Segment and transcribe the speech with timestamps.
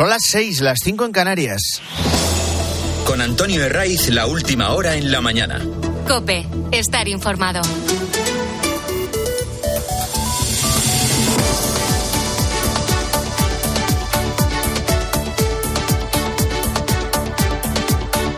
[0.00, 1.60] Son las seis, las cinco en Canarias.
[3.04, 5.60] Con Antonio Herraiz, la última hora en la mañana.
[6.08, 7.60] Cope, estar informado.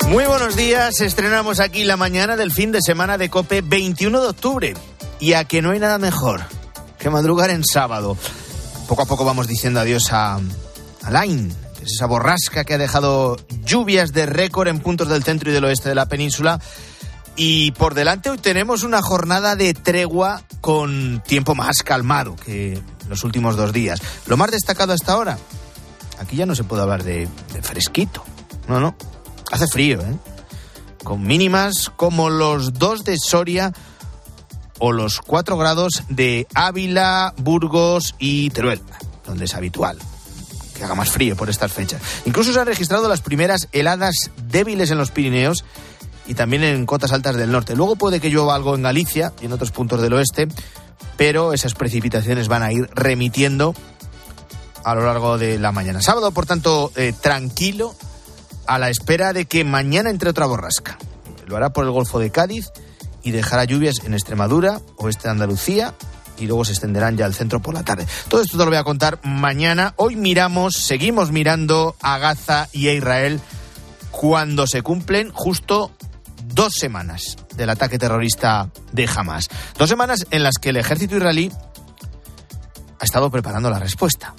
[0.08, 4.26] Muy buenos días, estrenamos aquí la mañana del fin de semana de Cope 21 de
[4.26, 4.74] octubre.
[5.20, 6.40] Y a que no hay nada mejor
[6.98, 8.16] que madrugar en sábado.
[8.88, 10.40] Poco a poco vamos diciendo adiós a,
[11.02, 15.24] a Line, que es esa borrasca que ha dejado lluvias de récord en puntos del
[15.24, 16.60] centro y del oeste de la península.
[17.34, 23.24] Y por delante hoy tenemos una jornada de tregua con tiempo más calmado que los
[23.24, 24.00] últimos dos días.
[24.26, 25.38] Lo más destacado hasta ahora,
[26.18, 28.22] aquí ya no se puede hablar de, de fresquito.
[28.68, 28.94] No, no,
[29.50, 30.16] Hace frío, ¿eh?
[31.04, 33.72] Con mínimas como los dos de Soria
[34.78, 38.80] o los cuatro grados de Ávila, Burgos y Teruel,
[39.26, 39.98] donde es habitual
[40.82, 42.02] que haga más frío por estas fechas.
[42.24, 45.64] Incluso se han registrado las primeras heladas débiles en los Pirineos
[46.26, 47.76] y también en cotas altas del norte.
[47.76, 50.48] Luego puede que llueva algo en Galicia y en otros puntos del oeste,
[51.16, 53.74] pero esas precipitaciones van a ir remitiendo
[54.82, 56.02] a lo largo de la mañana.
[56.02, 57.94] Sábado, por tanto, eh, tranquilo
[58.66, 60.98] a la espera de que mañana entre otra borrasca.
[61.46, 62.70] Lo hará por el Golfo de Cádiz
[63.22, 65.94] y dejará lluvias en Extremadura, oeste de Andalucía
[66.38, 68.06] y luego se extenderán ya al centro por la tarde.
[68.28, 69.94] Todo esto te lo voy a contar mañana.
[69.96, 73.40] Hoy miramos, seguimos mirando a Gaza y a Israel
[74.10, 75.92] cuando se cumplen justo
[76.54, 79.48] dos semanas del ataque terrorista de Hamas.
[79.78, 81.50] Dos semanas en las que el ejército israelí
[82.98, 84.34] ha estado preparando la respuesta.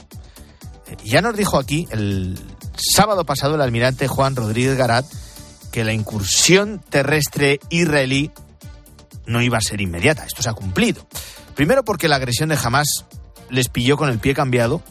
[1.04, 2.40] Ya nos dijo aquí el
[2.76, 5.06] sábado pasado el almirante Juan Rodríguez Garat
[5.72, 8.32] que la incursión terrestre israelí
[9.26, 10.26] no iba a ser inmediata.
[10.26, 11.06] Esto se ha cumplido.
[11.56, 13.06] Primero porque la agresión de Hamas
[13.50, 14.82] les pilló con el pie cambiado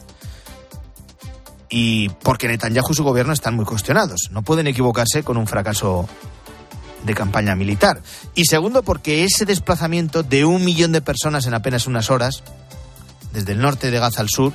[1.69, 4.29] y porque Netanyahu y su gobierno están muy cuestionados.
[4.31, 6.07] No pueden equivocarse con un fracaso
[7.03, 8.01] de campaña militar.
[8.35, 12.43] Y segundo porque ese desplazamiento de un millón de personas en apenas unas horas,
[13.33, 14.53] desde el norte de Gaza al sur,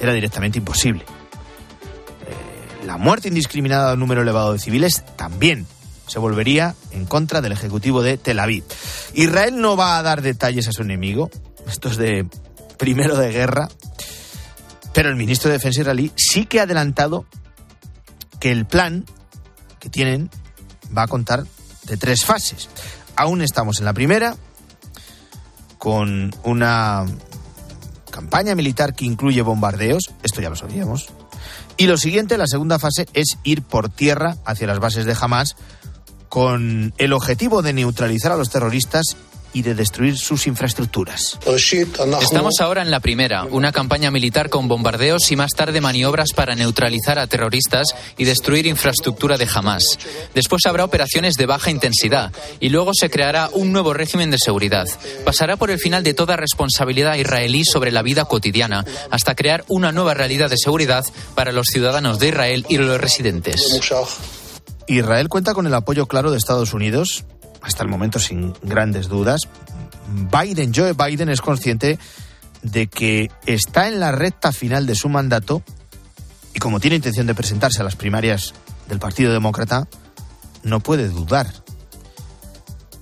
[0.00, 1.04] era directamente imposible.
[1.04, 5.66] Eh, la muerte indiscriminada de un número elevado de civiles también
[6.06, 8.64] se volvería en contra del Ejecutivo de Tel Aviv.
[9.14, 11.30] Israel no va a dar detalles a su enemigo,
[11.66, 12.26] esto es de
[12.78, 13.68] primero de guerra,
[14.92, 17.26] pero el ministro de Defensa israelí sí que ha adelantado
[18.40, 19.04] que el plan
[19.80, 20.30] que tienen
[20.96, 21.44] va a contar
[21.86, 22.68] de tres fases.
[23.16, 24.36] Aún estamos en la primera,
[25.78, 27.04] con una
[28.10, 31.08] campaña militar que incluye bombardeos, esto ya lo sabíamos.
[31.76, 35.56] Y lo siguiente, la segunda fase, es ir por tierra hacia las bases de Hamas
[36.34, 39.16] con el objetivo de neutralizar a los terroristas
[39.52, 41.38] y de destruir sus infraestructuras.
[42.20, 46.56] Estamos ahora en la primera, una campaña militar con bombardeos y más tarde maniobras para
[46.56, 49.84] neutralizar a terroristas y destruir infraestructura de Hamas.
[50.34, 54.88] Después habrá operaciones de baja intensidad y luego se creará un nuevo régimen de seguridad.
[55.24, 59.92] Pasará por el final de toda responsabilidad israelí sobre la vida cotidiana hasta crear una
[59.92, 61.04] nueva realidad de seguridad
[61.36, 63.78] para los ciudadanos de Israel y los residentes.
[64.86, 67.24] Israel cuenta con el apoyo claro de Estados Unidos,
[67.62, 69.42] hasta el momento sin grandes dudas.
[70.30, 71.98] Biden, Joe Biden, es consciente
[72.62, 75.62] de que está en la recta final de su mandato
[76.54, 78.54] y como tiene intención de presentarse a las primarias
[78.88, 79.88] del Partido Demócrata,
[80.62, 81.52] no puede dudar.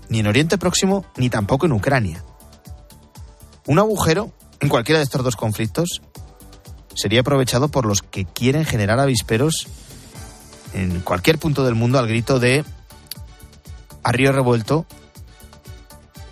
[0.08, 2.24] Ni en Oriente Próximo, ni tampoco en Ucrania.
[3.66, 6.02] Un agujero en cualquiera de estos dos conflictos
[6.94, 9.66] sería aprovechado por los que quieren generar avisperos
[10.74, 12.64] en cualquier punto del mundo al grito de
[14.02, 14.86] a río revuelto,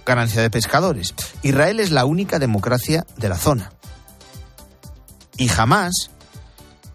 [0.04, 1.14] ganancia de pescadores.
[1.42, 3.72] Israel es la única democracia de la zona.
[5.36, 6.10] Y jamás,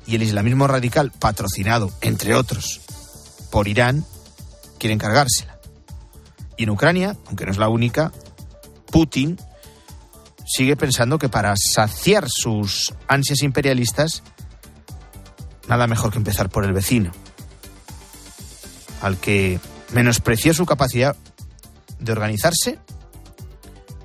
[0.06, 2.82] y el islamismo radical, patrocinado, entre otros,
[3.52, 4.06] por Irán,
[4.78, 5.58] quieren cargársela.
[6.58, 8.12] Y en Ucrania, aunque no es la única,
[8.92, 9.38] Putin
[10.46, 14.24] sigue pensando que para saciar sus ansias imperialistas,
[15.68, 17.12] nada mejor que empezar por el vecino,
[19.06, 19.60] al que
[19.94, 21.16] menospreció su capacidad
[22.00, 22.80] de organizarse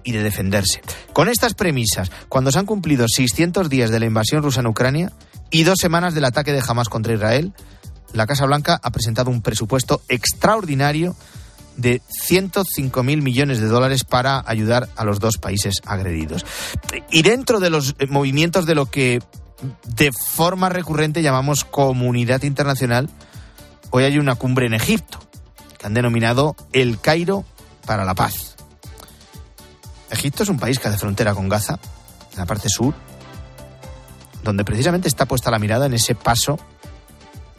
[0.05, 0.83] y de defenderse.
[1.15, 5.11] Con estas premisas, cuando se han cumplido 600 días de la invasión rusa en Ucrania
[5.51, 7.55] y dos semanas del ataque de Hamas contra Israel,
[8.13, 11.17] la Casa Blanca ha presentado un presupuesto extraordinario
[11.79, 16.45] de 105.000 millones de dólares para ayudar a los dos países agredidos.
[17.11, 19.21] Y dentro de los movimientos de lo que
[19.97, 23.09] de forma recurrente llamamos comunidad internacional,
[23.91, 25.19] hoy hay una cumbre en Egipto
[25.79, 27.45] que han denominado el Cairo
[27.87, 28.57] para la paz.
[30.11, 31.79] Egipto es un país que hace frontera con Gaza,
[32.33, 32.95] en la parte sur,
[34.43, 36.59] donde precisamente está puesta la mirada en ese paso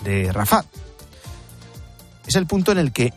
[0.03, 0.65] de Rafah.
[2.27, 3.13] Es el punto en el que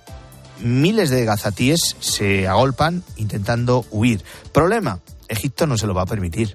[0.60, 4.24] miles de gazatíes se agolpan intentando huir.
[4.52, 6.54] Problema, Egipto no se lo va a permitir.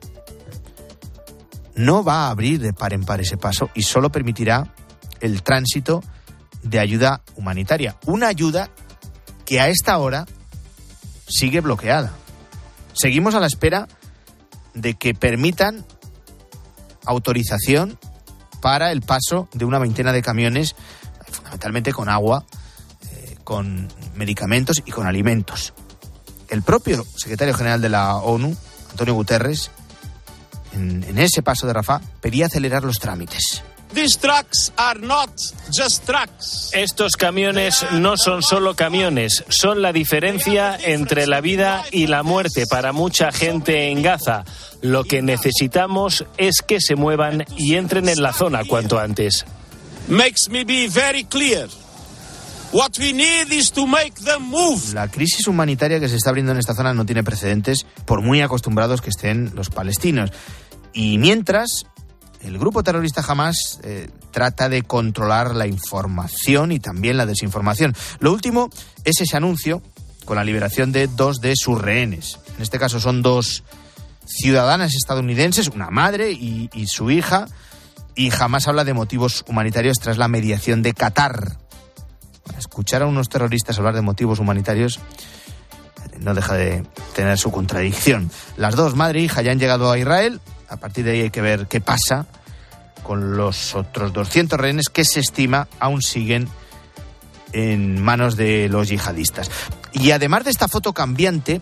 [1.75, 4.73] No va a abrir de par en par ese paso y solo permitirá
[5.21, 6.03] el tránsito
[6.63, 7.97] de ayuda humanitaria.
[8.05, 8.69] Una ayuda
[9.45, 10.25] que a esta hora
[11.27, 12.11] sigue bloqueada.
[12.93, 13.87] Seguimos a la espera
[14.73, 15.85] de que permitan
[17.05, 17.97] autorización
[18.61, 20.75] para el paso de una veintena de camiones,
[21.31, 22.45] fundamentalmente con agua,
[23.11, 25.73] eh, con medicamentos y con alimentos.
[26.49, 28.55] El propio secretario general de la ONU,
[28.91, 29.71] Antonio Guterres,
[30.73, 33.63] en, en ese paso de Rafah, pedía acelerar los trámites.
[36.73, 42.65] Estos camiones no son solo camiones, son la diferencia entre la vida y la muerte
[42.67, 44.45] para mucha gente en Gaza.
[44.81, 49.45] Lo que necesitamos es que se muevan y entren en la zona cuanto antes.
[54.93, 58.41] La crisis humanitaria que se está abriendo en esta zona no tiene precedentes, por muy
[58.41, 60.31] acostumbrados que estén los palestinos.
[60.93, 61.85] Y mientras,
[62.41, 67.95] el grupo terrorista Hamas eh, trata de controlar la información y también la desinformación.
[68.19, 68.69] Lo último
[69.03, 69.81] es ese anuncio
[70.25, 72.39] con la liberación de dos de sus rehenes.
[72.55, 73.63] En este caso son dos
[74.25, 77.47] ciudadanas estadounidenses, una madre y, su hija,
[78.15, 81.57] y Hamas habla de motivos humanitarios tras la mediación de Qatar.
[82.57, 84.99] escuchar a unos terroristas hablar de motivos humanitarios
[86.19, 86.83] no deja de
[87.15, 88.29] tener su contradicción.
[88.57, 90.41] Las dos, madre e hija, ya han llegado a Israel.
[90.69, 92.27] A partir de ahí hay que ver qué pasa
[93.03, 96.47] con los otros 200 rehenes que se estima aún siguen
[97.53, 99.49] en manos de los yihadistas.
[99.93, 101.61] Y además de esta foto cambiante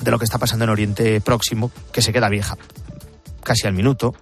[0.00, 2.56] de lo que está pasando en Oriente Próximo, que se queda vieja
[3.42, 4.14] casi al minuto,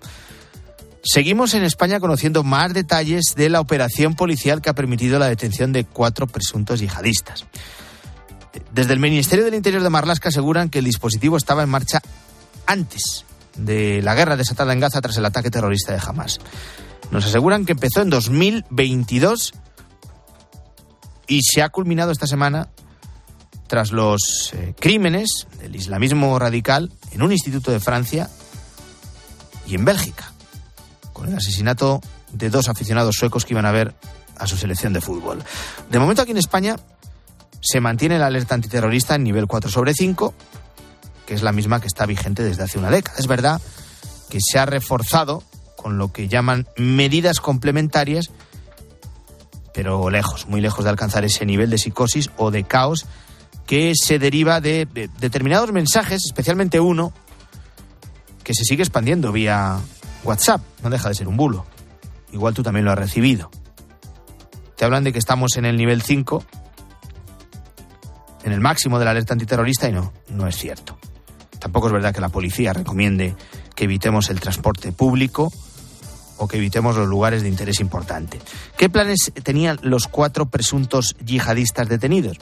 [1.03, 5.73] seguimos en España conociendo más detalles de la operación policial que ha permitido la detención
[5.73, 7.45] de cuatro presuntos yihadistas.
[8.73, 12.01] Desde el Ministerio del Interior de Marlasca aseguran que el dispositivo estaba en marcha
[12.67, 16.39] antes de la guerra desatada en Gaza tras el ataque terrorista de Hamas.
[17.11, 19.53] Nos aseguran que empezó en 2022
[21.29, 22.69] y se ha culminado esta semana
[23.67, 28.31] tras los eh, crímenes del islamismo radical en un instituto de Francia
[29.67, 30.33] y en Bélgica,
[31.13, 32.01] con el asesinato
[32.33, 33.95] de dos aficionados suecos que iban a ver
[34.39, 35.43] a su selección de fútbol.
[35.91, 36.77] De momento aquí en España
[37.61, 40.35] se mantiene la alerta antiterrorista en nivel 4 sobre 5,
[41.27, 43.19] que es la misma que está vigente desde hace una década.
[43.19, 43.61] Es verdad
[44.31, 45.43] que se ha reforzado
[45.77, 48.31] con lo que llaman medidas complementarias,
[49.75, 53.07] pero lejos, muy lejos de alcanzar ese nivel de psicosis o de caos
[53.67, 57.13] que se deriva de, de determinados mensajes, especialmente uno,
[58.43, 59.79] que se sigue expandiendo vía
[60.25, 60.63] WhatsApp.
[60.83, 61.67] No deja de ser un bulo.
[62.33, 63.51] Igual tú también lo has recibido.
[64.77, 66.45] Te hablan de que estamos en el nivel 5
[68.47, 70.97] en el máximo de la alerta antiterrorista y no, no es cierto.
[71.59, 73.35] Tampoco es verdad que la policía recomiende
[73.75, 75.53] que evitemos el transporte público
[76.39, 78.41] o que evitemos los lugares de interés importante.
[78.77, 82.39] ¿Qué planes tenían los cuatro presuntos yihadistas detenidos?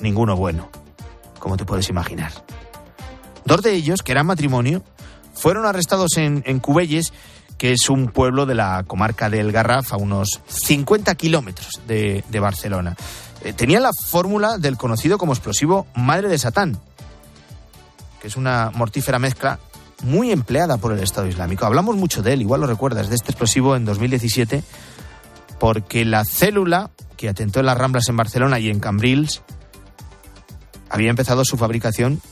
[0.00, 0.68] ninguno bueno,
[1.38, 2.32] como te puedes imaginar.
[3.44, 4.82] Dos de ellos, que eran matrimonio,
[5.32, 7.12] fueron arrestados en, en Cubelles,
[7.56, 12.40] que es un pueblo de la comarca del Garraf, a unos 50 kilómetros de, de
[12.40, 12.96] Barcelona.
[13.42, 16.80] Eh, tenían la fórmula del conocido como explosivo Madre de Satán,
[18.22, 19.58] que es una mortífera mezcla
[20.04, 21.66] muy empleada por el Estado Islámico.
[21.66, 24.62] Hablamos mucho de él, igual lo recuerdas, de este explosivo en 2017,
[25.58, 29.42] porque la célula que atentó en las Ramblas en Barcelona y en Cambrils
[30.88, 32.22] había empezado su fabricación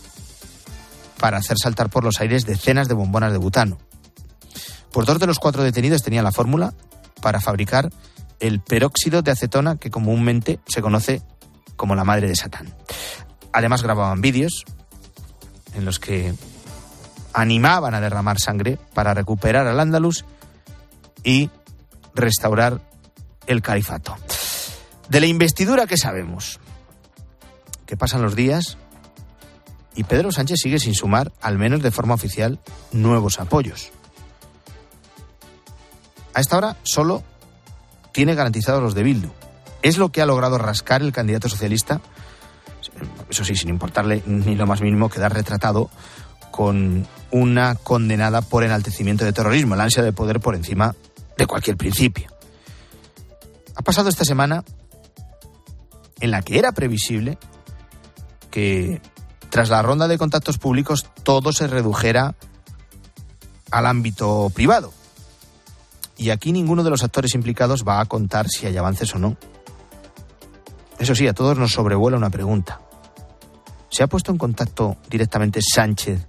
[1.18, 3.76] para hacer saltar por los aires decenas de bombonas de butano.
[4.92, 6.72] Pues dos de los cuatro detenidos tenían la fórmula
[7.20, 7.90] para fabricar
[8.38, 11.20] el peróxido de acetona que comúnmente se conoce
[11.74, 12.72] como la madre de Satán.
[13.52, 14.64] Además grababan vídeos
[15.74, 16.34] en los que
[17.32, 20.24] animaban a derramar sangre para recuperar al Andalus
[21.22, 21.50] y
[22.14, 22.80] restaurar
[23.46, 24.16] el califato.
[25.08, 26.60] De la investidura, ¿qué sabemos?
[27.86, 28.78] Que pasan los días
[29.94, 32.60] y Pedro Sánchez sigue sin sumar, al menos de forma oficial,
[32.92, 33.90] nuevos apoyos.
[36.32, 37.24] A esta hora solo
[38.12, 39.30] tiene garantizados los de Bildu.
[39.82, 42.00] Es lo que ha logrado rascar el candidato socialista,
[43.30, 45.88] eso sí, sin importarle ni lo más mínimo quedar retratado
[46.50, 50.94] con una condenada por enaltecimiento de terrorismo, la ansia de poder por encima
[51.38, 52.28] de cualquier principio.
[53.76, 54.64] Ha pasado esta semana
[56.20, 57.38] en la que era previsible
[58.50, 59.00] que
[59.48, 62.34] tras la ronda de contactos públicos todo se redujera
[63.70, 64.92] al ámbito privado.
[66.16, 69.36] Y aquí ninguno de los actores implicados va a contar si hay avances o no.
[70.98, 72.80] Eso sí, a todos nos sobrevuela una pregunta.
[73.90, 76.26] ¿Se ha puesto en contacto directamente Sánchez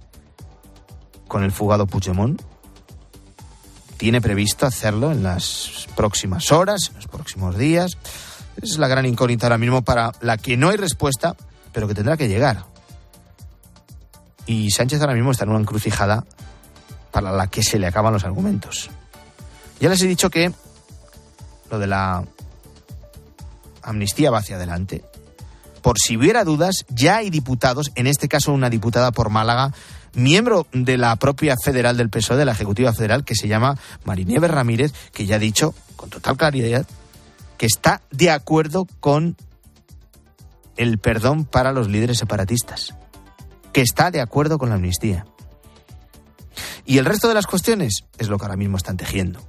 [1.28, 2.42] con el fugado Puigdemont?
[3.96, 7.96] ¿Tiene previsto hacerlo en las próximas horas, en los próximos días?
[8.60, 11.36] Es la gran incógnita ahora mismo para la que no hay respuesta,
[11.72, 12.64] pero que tendrá que llegar.
[14.44, 16.24] Y Sánchez ahora mismo está en una encrucijada
[17.12, 18.90] para la que se le acaban los argumentos.
[19.78, 20.52] Ya les he dicho que
[21.70, 22.24] lo de la
[23.82, 25.04] amnistía va hacia adelante.
[25.82, 29.72] Por si hubiera dudas, ya hay diputados, en este caso una diputada por Málaga,
[30.14, 34.50] miembro de la propia federal del PSOE, de la Ejecutiva Federal, que se llama Marinieves
[34.50, 36.86] Ramírez, que ya ha dicho con total claridad
[37.62, 39.36] que está de acuerdo con
[40.76, 42.96] el perdón para los líderes separatistas,
[43.72, 45.26] que está de acuerdo con la amnistía.
[46.84, 49.40] Y el resto de las cuestiones es lo que ahora mismo están tejiendo.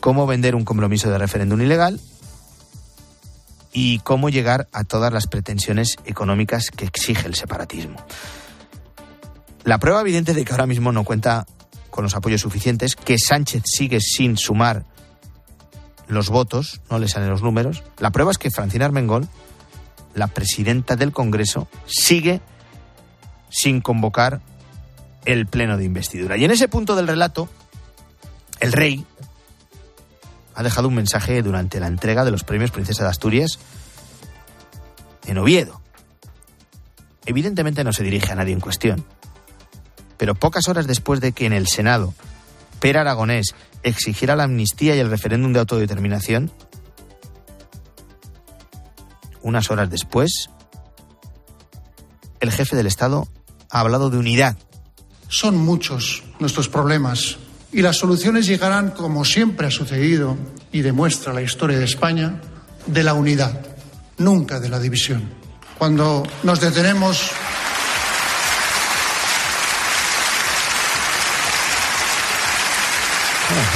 [0.00, 2.00] Cómo vender un compromiso de referéndum ilegal
[3.78, 7.98] y cómo llegar a todas las pretensiones económicas que exige el separatismo.
[9.64, 11.44] La prueba evidente de que ahora mismo no cuenta
[11.90, 14.86] con los apoyos suficientes, que Sánchez sigue sin sumar
[16.08, 17.82] los votos, no le salen los números.
[17.98, 19.28] La prueba es que Francina Armengol,
[20.14, 22.40] la presidenta del Congreso, sigue
[23.50, 24.40] sin convocar
[25.26, 26.38] el pleno de investidura.
[26.38, 27.46] Y en ese punto del relato,
[28.58, 29.04] el rey
[30.56, 33.58] ha dejado un mensaje durante la entrega de los premios Princesa de Asturias
[35.26, 35.80] en Oviedo.
[37.26, 39.04] Evidentemente no se dirige a nadie en cuestión,
[40.16, 42.14] pero pocas horas después de que en el Senado
[42.80, 46.50] Per Aragonés exigiera la amnistía y el referéndum de autodeterminación,
[49.42, 50.50] unas horas después,
[52.40, 53.28] el jefe del Estado
[53.70, 54.56] ha hablado de unidad
[55.28, 57.38] son muchos nuestros problemas
[57.72, 60.36] y las soluciones llegarán, como siempre ha sucedido
[60.72, 62.40] y demuestra la historia de España,
[62.86, 63.60] de la unidad,
[64.18, 65.28] nunca de la división.
[65.78, 67.30] Cuando nos detenemos.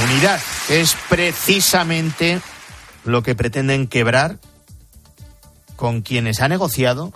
[0.03, 2.41] Unidad es precisamente
[3.05, 4.39] lo que pretenden quebrar
[5.75, 7.13] con quienes ha negociado,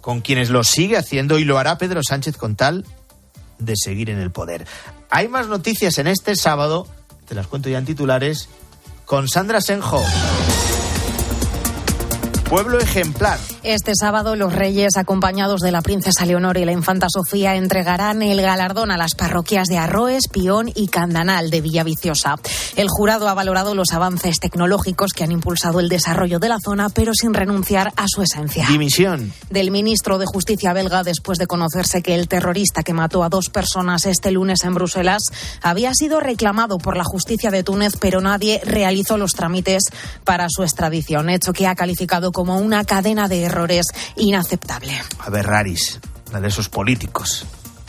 [0.00, 2.86] con quienes lo sigue haciendo y lo hará Pedro Sánchez con tal
[3.58, 4.66] de seguir en el poder.
[5.10, 6.86] Hay más noticias en este sábado,
[7.26, 8.48] te las cuento ya en titulares,
[9.04, 10.02] con Sandra Senjo.
[12.48, 13.38] Pueblo ejemplar.
[13.62, 18.40] Este sábado los reyes, acompañados de la princesa Leonor y la infanta Sofía, entregarán el
[18.40, 22.36] galardón a las parroquias de Arroes, Pión y Candanal de Villaviciosa.
[22.74, 26.88] El jurado ha valorado los avances tecnológicos que han impulsado el desarrollo de la zona,
[26.88, 28.66] pero sin renunciar a su esencia.
[28.66, 29.30] Dimisión.
[29.50, 33.50] Del ministro de Justicia belga, después de conocerse que el terrorista que mató a dos
[33.50, 35.24] personas este lunes en Bruselas
[35.60, 39.82] había sido reclamado por la justicia de Túnez, pero nadie realizó los trámites
[40.24, 44.92] para su extradición, hecho que ha calificado como una cadena de errores inaceptable.
[45.18, 45.98] A ver, Raris,
[46.30, 47.44] la de esos políticos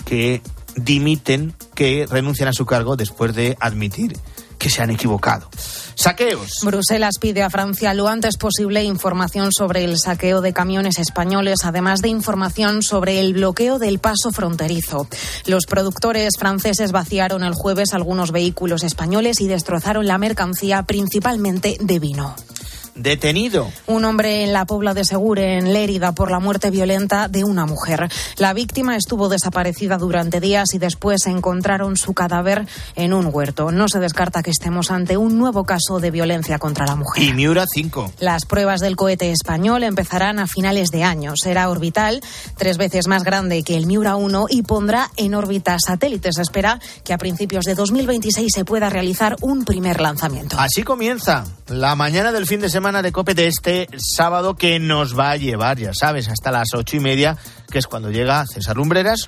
[0.06, 0.42] que
[0.76, 4.18] dimiten, que renuncian a su cargo después de admitir
[4.58, 5.48] que se han equivocado.
[5.94, 6.50] Saqueos.
[6.64, 12.02] Bruselas pide a Francia lo antes posible información sobre el saqueo de camiones españoles, además
[12.02, 15.08] de información sobre el bloqueo del paso fronterizo.
[15.46, 22.00] Los productores franceses vaciaron el jueves algunos vehículos españoles y destrozaron la mercancía, principalmente de
[22.00, 22.36] vino
[23.02, 23.72] detenido.
[23.88, 27.66] Un hombre en la Pobla de Segure, en Lérida, por la muerte violenta de una
[27.66, 28.10] mujer.
[28.38, 33.72] La víctima estuvo desaparecida durante días y después encontraron su cadáver en un huerto.
[33.72, 37.24] No se descarta que estemos ante un nuevo caso de violencia contra la mujer.
[37.24, 38.14] Y Miura 5.
[38.20, 41.34] Las pruebas del cohete español empezarán a finales de año.
[41.36, 42.22] Será orbital,
[42.58, 46.36] tres veces más grande que el Miura 1 y pondrá en órbita satélites.
[46.36, 50.58] Se espera que a principios de 2026 se pueda realizar un primer lanzamiento.
[50.60, 55.18] Así comienza la mañana del fin de semana de COPE de este sábado que nos
[55.18, 57.38] va a llevar, ya sabes, hasta las ocho y media,
[57.72, 59.28] que es cuando llega César Lumbreras,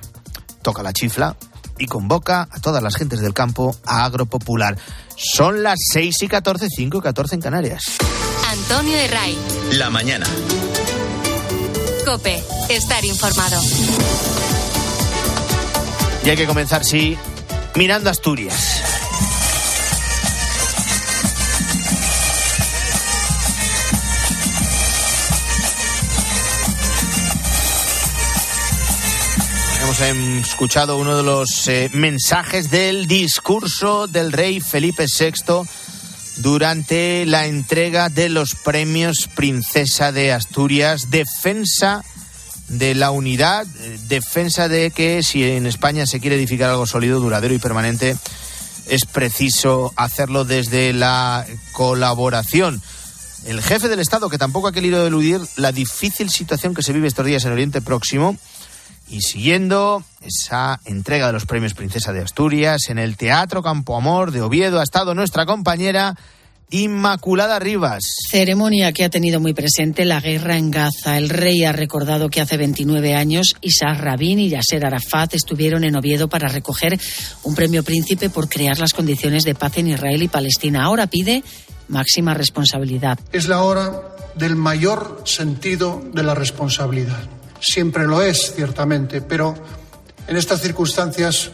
[0.62, 1.36] toca la chifla
[1.78, 4.76] y convoca a todas las gentes del campo a Agropopular.
[5.16, 7.84] Son las seis y catorce, cinco y catorce en Canarias.
[8.50, 9.38] Antonio de Ray.
[9.74, 10.26] La mañana.
[12.04, 13.62] COPE, estar informado.
[16.24, 17.16] Y hay que comenzar, sí,
[17.76, 19.01] mirando Asturias.
[30.00, 35.68] Hemos escuchado uno de los eh, mensajes del discurso del rey Felipe VI
[36.36, 42.04] durante la entrega de los premios Princesa de Asturias, defensa
[42.68, 47.20] de la unidad, eh, defensa de que si en España se quiere edificar algo sólido,
[47.20, 48.16] duradero y permanente,
[48.88, 52.80] es preciso hacerlo desde la colaboración.
[53.44, 57.08] El jefe del Estado, que tampoco ha querido eludir la difícil situación que se vive
[57.08, 58.38] estos días en Oriente Próximo,
[59.08, 64.30] y siguiendo esa entrega de los premios Princesa de Asturias en el Teatro Campo Amor
[64.30, 66.16] de Oviedo ha estado nuestra compañera
[66.72, 68.02] Inmaculada Rivas.
[68.30, 71.18] Ceremonia que ha tenido muy presente la guerra en Gaza.
[71.18, 75.96] El rey ha recordado que hace 29 años Isaac Rabin y Yasser Arafat estuvieron en
[75.96, 76.98] Oviedo para recoger
[77.42, 80.84] un premio príncipe por crear las condiciones de paz en Israel y Palestina.
[80.84, 81.44] Ahora pide
[81.88, 83.18] máxima responsabilidad.
[83.32, 83.92] Es la hora
[84.34, 87.28] del mayor sentido de la responsabilidad.
[87.62, 89.54] Siempre lo es, ciertamente, pero
[90.26, 91.50] en estas circunstancias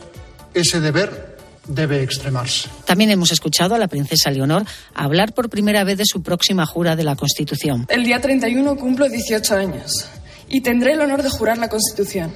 [0.54, 1.36] ese deber
[1.66, 2.70] debe extremarse.
[2.86, 6.96] También hemos escuchado a la princesa Leonor hablar por primera vez de su próxima jura
[6.96, 7.86] de la Constitución.
[7.90, 10.08] El día 31 cumplo 18 años
[10.48, 12.32] y tendré el honor de jurar la Constitución,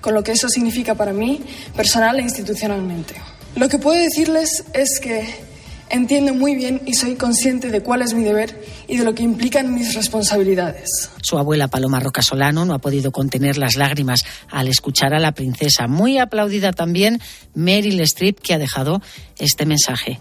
[0.00, 1.40] con lo que eso significa para mí,
[1.76, 3.16] personal e institucionalmente.
[3.56, 5.49] Lo que puedo decirles es que
[5.90, 9.24] Entiendo muy bien y soy consciente de cuál es mi deber y de lo que
[9.24, 11.10] implican mis responsabilidades.
[11.20, 15.32] Su abuela Paloma Roca Solano no ha podido contener las lágrimas al escuchar a la
[15.32, 15.88] princesa.
[15.88, 17.20] Muy aplaudida también
[17.54, 19.02] Meryl Streep, que ha dejado
[19.38, 20.18] este mensaje.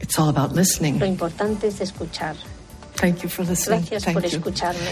[0.99, 2.35] Lo importante es escuchar.
[3.77, 4.89] Gracias por escucharme.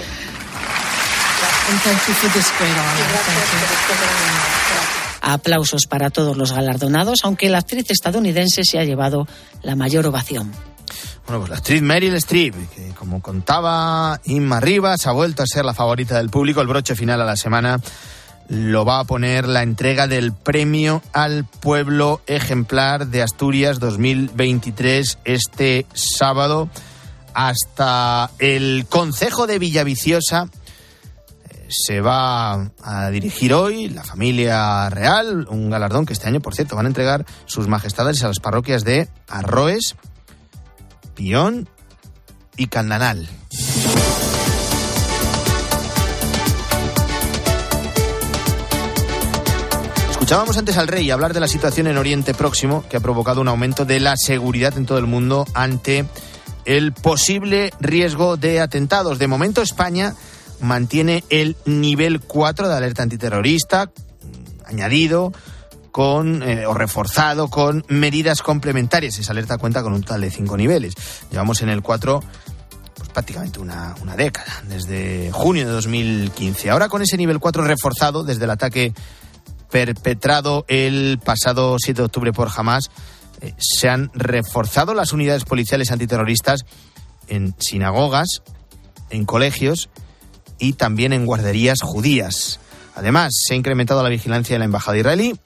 [5.21, 9.27] Aplausos para todos los galardonados, aunque la actriz estadounidense se ha llevado
[9.63, 10.51] la mayor ovación.
[11.25, 15.65] Bueno, pues la actriz Meryl Streep, que como contaba Inma Rivas, ha vuelto a ser
[15.65, 16.61] la favorita del público.
[16.61, 17.81] El broche final a la semana
[18.47, 25.85] lo va a poner la entrega del premio al pueblo ejemplar de Asturias 2023 este
[25.93, 26.69] sábado
[27.33, 30.49] hasta el Concejo de Villaviciosa
[31.69, 36.75] se va a dirigir hoy la familia real, un galardón que este año, por cierto,
[36.75, 39.95] van a entregar sus majestades a las parroquias de Arroes,
[41.15, 41.67] Pión
[42.55, 43.27] y Candanal.
[50.09, 53.47] Escuchábamos antes al rey hablar de la situación en Oriente Próximo, que ha provocado un
[53.47, 56.05] aumento de la seguridad en todo el mundo ante
[56.65, 59.19] el posible riesgo de atentados.
[59.19, 60.15] De momento, España
[60.59, 63.91] mantiene el nivel 4 de alerta antiterrorista,
[64.65, 65.33] añadido
[65.91, 69.17] con eh, o reforzado con medidas complementarias.
[69.17, 70.93] Esa alerta cuenta con un total de cinco niveles.
[71.31, 72.23] Llevamos en el 4
[72.95, 76.69] pues, prácticamente una, una década, desde junio de 2015.
[76.69, 78.93] Ahora con ese nivel 4 reforzado desde el ataque
[79.71, 82.89] perpetrado el pasado 7 de octubre por Hamas,
[83.41, 86.65] eh, se han reforzado las unidades policiales antiterroristas
[87.27, 88.43] en sinagogas,
[89.09, 89.89] en colegios
[90.59, 92.59] y también en guarderías judías.
[92.95, 95.39] Además, se ha incrementado la vigilancia en la embajada israelí,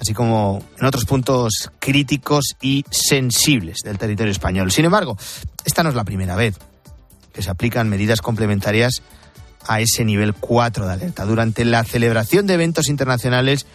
[0.00, 4.70] así como en otros puntos críticos y sensibles del territorio español.
[4.70, 5.16] Sin embargo,
[5.64, 6.56] esta no es la primera vez
[7.32, 9.02] que se aplican medidas complementarias
[9.66, 11.24] a ese nivel 4 de alerta.
[11.24, 13.66] Durante la celebración de eventos internacionales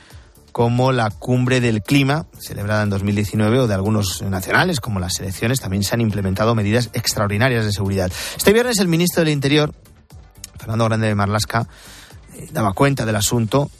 [0.52, 5.60] como la Cumbre del Clima, celebrada en 2019, o de algunos nacionales, como las elecciones,
[5.62, 8.12] también se han implementado medidas extraordinarias de seguridad.
[8.36, 9.74] Este viernes el ministro del Interior,
[10.62, 11.68] Fernando Grande de Marlasca,
[12.36, 13.72] eh, daba cuenta del asunto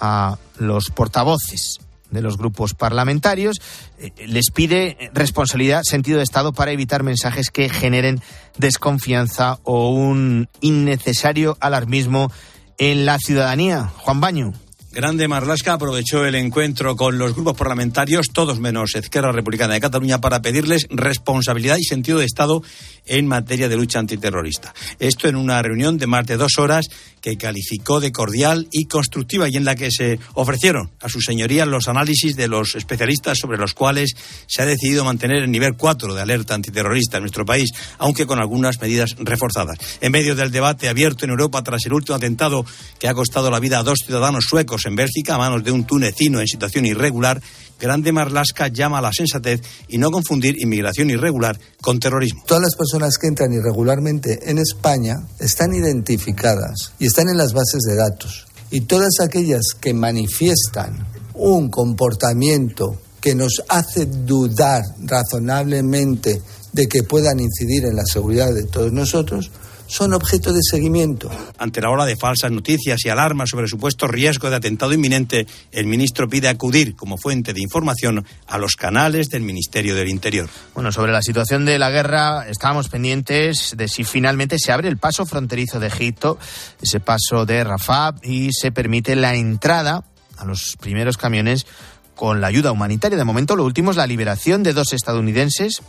[0.00, 3.60] a los portavoces de los grupos parlamentarios,
[3.98, 8.22] eh, les pide responsabilidad, sentido de Estado para evitar mensajes que generen
[8.58, 12.30] desconfianza o un innecesario alarmismo
[12.78, 13.90] en la ciudadanía.
[13.98, 14.52] Juan Baño.
[14.92, 20.20] Grande Marlasca aprovechó el encuentro con los grupos parlamentarios, todos menos Izquierda Republicana de Cataluña,
[20.20, 22.60] para pedirles responsabilidad y sentido de Estado
[23.06, 24.74] en materia de lucha antiterrorista.
[24.98, 26.86] Esto en una reunión de más de dos horas
[27.20, 31.68] que calificó de cordial y constructiva y en la que se ofrecieron a sus señorías
[31.68, 34.14] los análisis de los especialistas sobre los cuales
[34.48, 38.40] se ha decidido mantener el nivel 4 de alerta antiterrorista en nuestro país, aunque con
[38.40, 39.78] algunas medidas reforzadas.
[40.00, 42.64] En medio del debate abierto en Europa tras el último atentado
[42.98, 45.84] que ha costado la vida a dos ciudadanos suecos en Bélgica a manos de un
[45.84, 47.40] tunecino en situación irregular,
[47.80, 52.44] Grande Marlasca llama a la sensatez y no confundir inmigración irregular con terrorismo.
[52.46, 57.80] Todas las personas que entran irregularmente en España están identificadas y están en las bases
[57.88, 58.46] de datos.
[58.70, 66.40] Y todas aquellas que manifiestan un comportamiento que nos hace dudar razonablemente
[66.72, 69.50] de que puedan incidir en la seguridad de todos nosotros,
[69.90, 71.28] son objeto de seguimiento.
[71.58, 75.86] Ante la ola de falsas noticias y alarmas sobre supuesto riesgo de atentado inminente, el
[75.86, 80.48] ministro pide acudir como fuente de información a los canales del Ministerio del Interior.
[80.74, 84.96] Bueno, sobre la situación de la guerra, estábamos pendientes de si finalmente se abre el
[84.96, 86.38] paso fronterizo de Egipto,
[86.80, 90.04] ese paso de Rafah, y se permite la entrada
[90.36, 91.66] a los primeros camiones
[92.14, 93.18] con la ayuda humanitaria.
[93.18, 95.82] De momento, lo último es la liberación de dos estadounidenses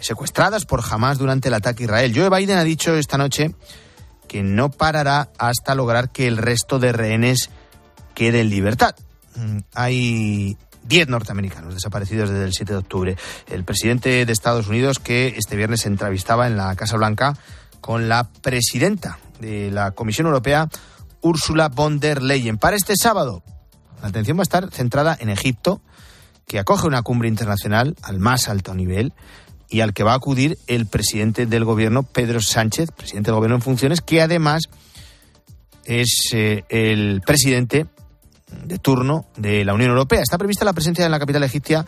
[0.00, 2.12] secuestradas por Hamas durante el ataque a Israel.
[2.14, 3.54] Joe Biden ha dicho esta noche
[4.26, 7.50] que no parará hasta lograr que el resto de rehenes
[8.14, 8.94] quede en libertad.
[9.36, 13.16] Mm, hay 10 norteamericanos desaparecidos desde el 7 de octubre.
[13.48, 17.36] El presidente de Estados Unidos que este viernes se entrevistaba en la Casa Blanca
[17.80, 20.68] con la presidenta de la Comisión Europea,
[21.20, 22.58] Ursula von der Leyen.
[22.58, 23.42] Para este sábado,
[24.02, 25.80] la atención va a estar centrada en Egipto,
[26.46, 29.12] que acoge una cumbre internacional al más alto nivel
[29.68, 33.56] y al que va a acudir el presidente del gobierno, Pedro Sánchez, presidente del gobierno
[33.56, 34.64] en funciones, que además
[35.84, 37.86] es eh, el presidente
[38.64, 40.20] de turno de la Unión Europea.
[40.22, 41.84] Está prevista la presencia en la capital egipcia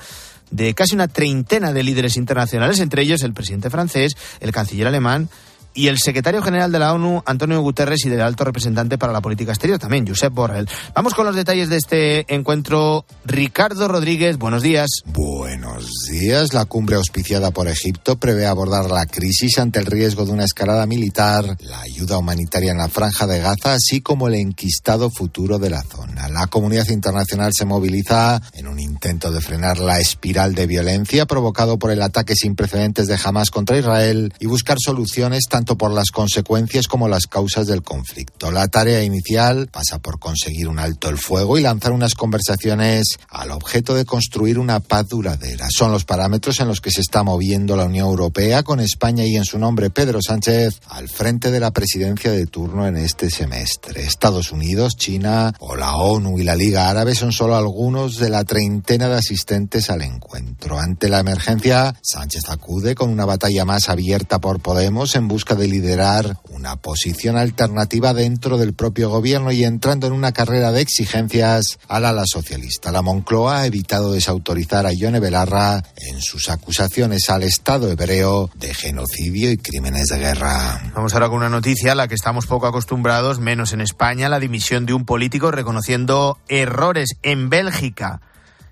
[0.51, 5.29] de casi una treintena de líderes internacionales, entre ellos el presidente francés, el canciller alemán,
[5.74, 9.20] y el secretario general de la ONU, Antonio Guterres, y del alto representante para la
[9.20, 10.68] política exterior también, Josep Borrell.
[10.94, 13.04] Vamos con los detalles de este encuentro.
[13.24, 14.88] Ricardo Rodríguez, buenos días.
[15.06, 16.52] Buenos días.
[16.54, 20.87] La cumbre auspiciada por Egipto prevé abordar la crisis ante el riesgo de una escalada
[20.87, 25.70] militar, la ayuda humanitaria en la franja de Gaza, así como el enquistado futuro de
[25.70, 26.28] la zona.
[26.28, 31.78] La comunidad internacional se moviliza en un intento de frenar la espiral de violencia provocado
[31.78, 36.11] por el ataque sin precedentes de Hamas contra Israel y buscar soluciones tanto por las
[36.11, 38.51] consecuencias como las causas del conflicto.
[38.51, 43.51] La tarea inicial pasa por conseguir un alto el fuego y lanzar unas conversaciones al
[43.51, 45.66] objeto de construir una paz duradera.
[45.68, 49.37] Son los parámetros en los que se está moviendo la Unión Europea con España y
[49.37, 54.07] en su nombre Pedro Sánchez al frente de la presidencia de turno en este semestre.
[54.07, 58.44] Estados Unidos, China o la ONU y la Liga Árabe son solo algunos de la
[58.44, 60.79] treintena de asistentes al encuentro.
[60.79, 65.69] Ante la emergencia, Sánchez acude con una batalla más abierta por Podemos en busca de
[65.69, 71.79] liderar una posición alternativa dentro del propio gobierno y entrando en una carrera de exigencias
[71.89, 72.93] al ala socialista.
[72.93, 78.75] La Moncloa ha evitado desautorizar a Ione Belarra en sus acusaciones al Estado hebreo de
[78.75, 80.81] genocidio y crímenes de guerra.
[80.95, 84.41] Vamos ahora con una noticia a la que estamos poco acostumbrados, menos en España, la
[84.41, 88.21] dimisión de un político reconociendo errores en Bélgica.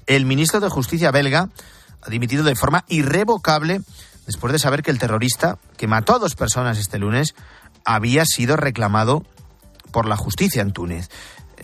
[0.07, 1.49] El ministro de Justicia belga
[2.01, 3.81] ha dimitido de forma irrevocable
[4.29, 7.35] después de saber que el terrorista que mató a dos personas este lunes
[7.87, 9.25] había sido reclamado
[9.91, 11.09] por la justicia en Túnez.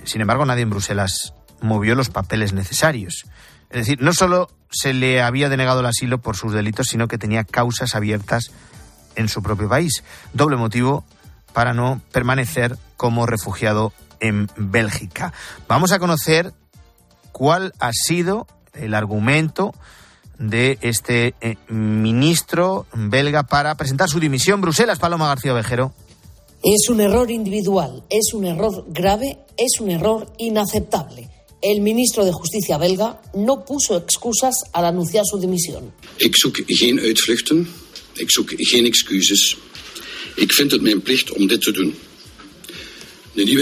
[0.04, 3.26] Sin embargo, nadie en Bruselas movió los papeles necesarios.
[3.68, 7.18] Es decir, no solo se le había denegado el asilo por sus delitos, sino que
[7.18, 8.50] tenía causas abiertas
[9.14, 10.02] en su propio país.
[10.32, 11.04] Doble motivo
[11.52, 15.34] para no permanecer como refugiado en Bélgica.
[15.68, 16.54] Vamos a conocer
[17.30, 19.74] cuál ha sido el argumento
[20.38, 24.60] de este eh, ministro belga para presentar su dimisión.
[24.60, 25.94] Bruselas, Paloma García Vejero.
[26.62, 31.28] Es un error individual, es un error grave, es un error inaceptable.
[31.60, 35.92] El ministro de Justicia belga no puso excusas al anunciar su dimisión.
[36.16, 37.68] Ik zoek geen uitvluchten,
[38.14, 39.56] ik zoek geen excuses.
[40.36, 41.94] Ik vind het mijn plicht om dit te doen.
[43.34, 43.58] Pidió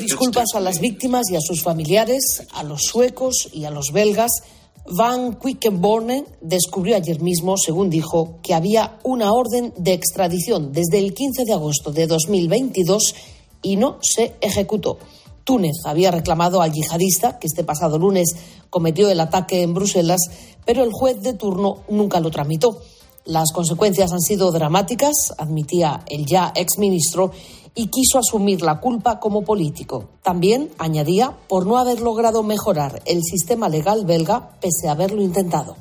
[0.00, 4.30] disculpas a las víctimas y a sus familiares, a los suecos y a los belgas
[4.88, 11.12] Van Quickenborne descubrió ayer mismo, según dijo, que había una orden de extradición desde el
[11.12, 13.14] 15 de agosto de 2022
[13.62, 14.98] y no se ejecutó.
[15.42, 18.36] Túnez había reclamado al yihadista, que este pasado lunes
[18.70, 20.20] cometió el ataque en Bruselas,
[20.64, 22.80] pero el juez de turno nunca lo tramitó.
[23.26, 27.32] Las consecuencias han sido dramáticas, admitía el ya exministro,
[27.74, 30.08] y quiso asumir la culpa como político.
[30.22, 35.76] También, añadía, por no haber logrado mejorar el sistema legal belga pese a haberlo intentado.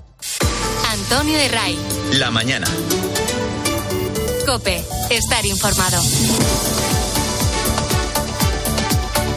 [0.92, 1.78] Antonio de Ray.
[2.14, 2.68] La mañana.
[4.46, 6.02] Cope, estar informado.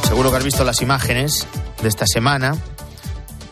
[0.08, 1.46] Seguro que has visto las imágenes
[1.82, 2.56] de esta semana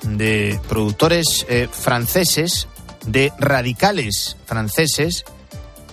[0.02, 2.66] de productores eh, franceses,
[3.06, 5.24] de radicales franceses,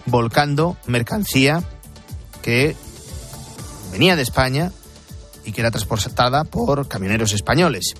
[0.05, 1.63] volcando mercancía
[2.41, 2.75] que
[3.91, 4.71] venía de España
[5.45, 7.93] y que era transportada por camioneros españoles.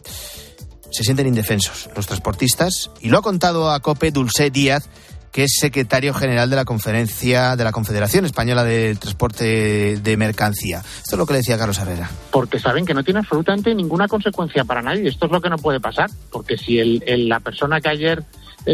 [0.91, 4.89] Se sienten indefensos los transportistas y lo ha contado a COPE Dulce Díaz,
[5.31, 10.79] que es secretario general de la conferencia de la Confederación Española de Transporte de Mercancía.
[10.79, 12.11] Esto es lo que le decía Carlos Herrera.
[12.29, 15.09] Porque saben que no tiene absolutamente ninguna consecuencia para nadie.
[15.09, 16.11] Esto es lo que no puede pasar.
[16.31, 18.23] Porque si el, la persona que ayer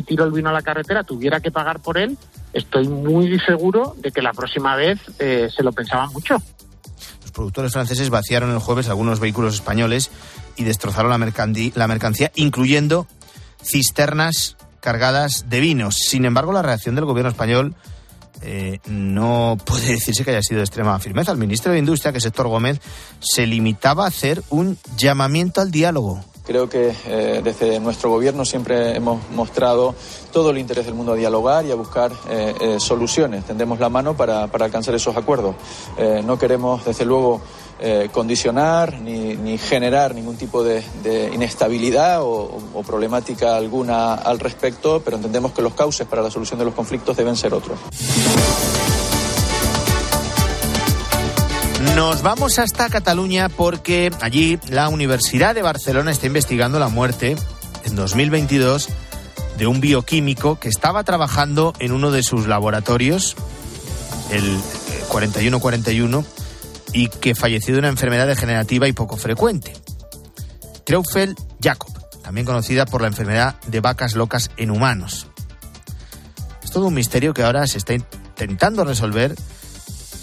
[0.06, 2.18] tiró el vino a la carretera tuviera que pagar por él,
[2.54, 6.36] estoy muy seguro de que la próxima vez eh, se lo pensaban mucho.
[7.22, 10.12] Los productores franceses vaciaron el jueves algunos vehículos españoles
[10.56, 13.08] y destrozaron la, la mercancía, incluyendo
[13.64, 15.96] cisternas cargadas de vinos.
[15.96, 17.76] Sin embargo, la reacción del gobierno español
[18.42, 21.32] eh, no puede decirse que haya sido de extrema firmeza.
[21.32, 22.80] El ministro de Industria, que es Héctor Gómez,
[23.20, 26.24] se limitaba a hacer un llamamiento al diálogo.
[26.46, 29.94] Creo que eh, desde nuestro gobierno siempre hemos mostrado
[30.32, 33.46] todo el interés del mundo a dialogar y a buscar eh, soluciones.
[33.46, 35.56] Tendemos la mano para, para alcanzar esos acuerdos.
[36.26, 37.42] no queremos, desde luego,
[37.82, 40.84] eh, condicionar ni, ni, generar ningún tipo de,
[41.34, 46.60] inestabilidad o, o, problemática alguna al respecto, pero entendemos que los cauces para la solución
[46.60, 47.80] de los conflictos deben ser otros.
[51.96, 57.38] Nos vamos hasta Cataluña porque allí la Universidad de Barcelona está investigando la muerte
[57.86, 58.90] en 2022
[59.58, 63.38] de un bioquímico que estaba trabajando en uno de sus laboratorios,
[64.30, 64.60] el
[65.08, 66.26] 4141
[66.92, 69.74] y que falleció de una enfermedad degenerativa y poco frecuente.
[70.86, 75.28] Treufel Jacob, también conocida por la enfermedad de vacas locas en humanos.
[76.62, 79.36] Es todo un misterio que ahora se está intentando resolver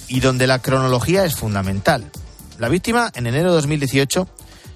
[0.09, 2.11] y donde la cronología es fundamental.
[2.59, 4.29] La víctima, en enero de 2018,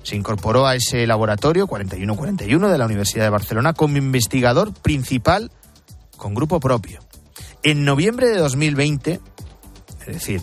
[0.02, 5.50] se incorporó a ese laboratorio 4141 de la Universidad de Barcelona como investigador principal
[6.16, 7.00] con grupo propio.
[7.62, 9.20] En noviembre de 2020,
[10.00, 10.40] es decir,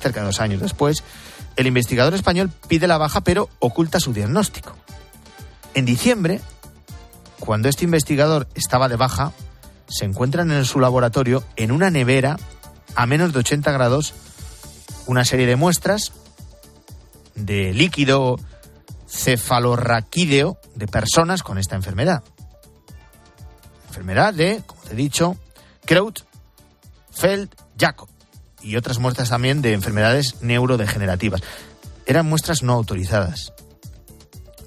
[0.00, 1.02] cerca de dos años después,
[1.56, 4.76] el investigador español pide la baja pero oculta su diagnóstico.
[5.74, 6.40] En diciembre,
[7.38, 9.32] cuando este investigador estaba de baja,
[9.88, 12.38] se encuentran en su laboratorio, en una nevera,
[12.94, 14.14] a menos de 80 grados,
[15.06, 16.12] una serie de muestras
[17.34, 18.38] de líquido
[19.08, 22.22] cefalorraquídeo de personas con esta enfermedad.
[23.88, 25.36] Enfermedad de, como te he dicho,
[25.84, 28.08] Kraut-Feld-Jacob
[28.62, 31.40] y otras muestras también de enfermedades neurodegenerativas.
[32.06, 33.52] Eran muestras no autorizadas.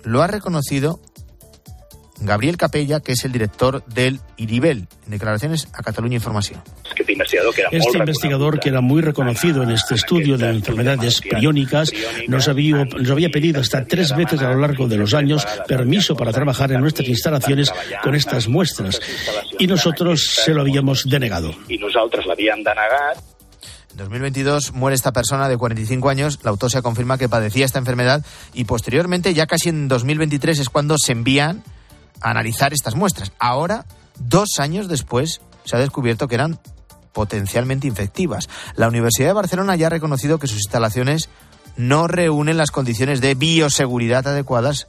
[0.03, 0.99] Lo ha reconocido
[2.25, 6.61] Gabriel Capella, que es el director del IRIBEL, en declaraciones a Cataluña Información.
[6.95, 7.13] Este
[7.97, 11.91] investigador, que era muy reconocido en este estudio de enfermedades priónicas,
[12.27, 16.15] nos había, nos había pedido hasta tres veces a lo largo de los años permiso
[16.15, 18.99] para trabajar en nuestras instalaciones con estas muestras
[19.59, 21.53] y nosotros se lo habíamos denegado.
[21.67, 23.33] Y nosotros lo habíamos denegado.
[23.91, 26.39] En 2022 muere esta persona de 45 años.
[26.43, 30.95] La autopsia confirma que padecía esta enfermedad y posteriormente, ya casi en 2023, es cuando
[30.97, 31.63] se envían
[32.23, 33.31] analizar estas muestras.
[33.39, 33.85] Ahora,
[34.19, 36.59] dos años después, se ha descubierto que eran
[37.13, 38.49] potencialmente infectivas.
[38.75, 41.29] La Universidad de Barcelona ya ha reconocido que sus instalaciones
[41.77, 44.87] no reúnen las condiciones de bioseguridad adecuadas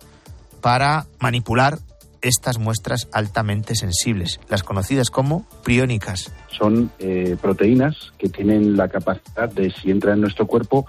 [0.60, 1.78] para manipular
[2.24, 6.32] estas muestras altamente sensibles, las conocidas como priónicas.
[6.48, 10.86] Son eh, proteínas que tienen la capacidad de, si entran en nuestro cuerpo,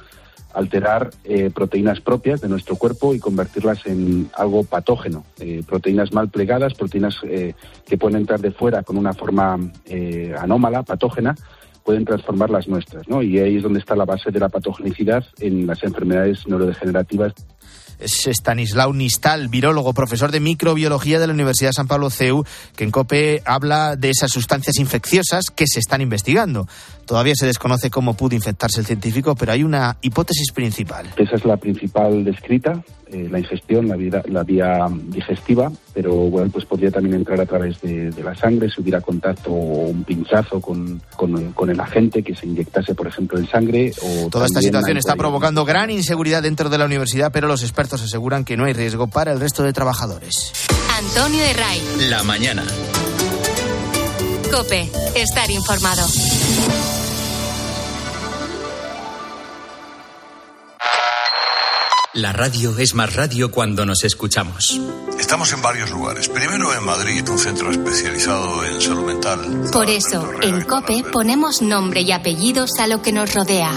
[0.56, 5.26] alterar eh, proteínas propias de nuestro cuerpo y convertirlas en algo patógeno.
[5.40, 9.60] Eh, proteínas mal plegadas, proteínas que pueden entrar de fuera con una forma
[10.40, 11.36] anómala, patógena,
[11.84, 13.08] pueden transformar las nuestras.
[13.08, 13.22] ¿no?
[13.22, 17.34] Y ahí es donde está la base de la patogenicidad en las enfermedades neurodegenerativas
[18.00, 22.44] es Stanislao Nistal, virólogo, profesor de microbiología de la Universidad de San Pablo CEU,
[22.76, 26.68] que en COPE habla de esas sustancias infecciosas que se están investigando.
[27.06, 31.14] Todavía se desconoce cómo pudo infectarse el científico, pero hay una hipótesis principal.
[31.18, 36.66] Esa es la principal descrita, eh, la ingestión, la, la, vía digestiva, pero bueno, pues
[36.66, 41.02] podría también entrar a través de, la sangre si hubiera contacto o un pinchazo con,
[41.16, 43.92] con, el agente que se inyectase, por ejemplo, en sangre.
[44.02, 48.02] O Toda esta situación está provocando gran inseguridad dentro de la universidad, pero los expertos
[48.02, 50.54] aseguran que no hay riesgo para el resto de trabajadores.
[50.98, 51.82] Antonio de Ray.
[52.10, 52.64] La mañana.
[54.52, 56.06] Cope, estar informado.
[62.16, 64.80] La radio es más radio cuando nos escuchamos.
[65.26, 66.30] Estamos en varios lugares.
[66.30, 69.70] Primero en Madrid, un centro especializado en salud mental.
[69.74, 73.72] Por eso, en COPE ponemos nombre y apellidos a lo que nos rodea.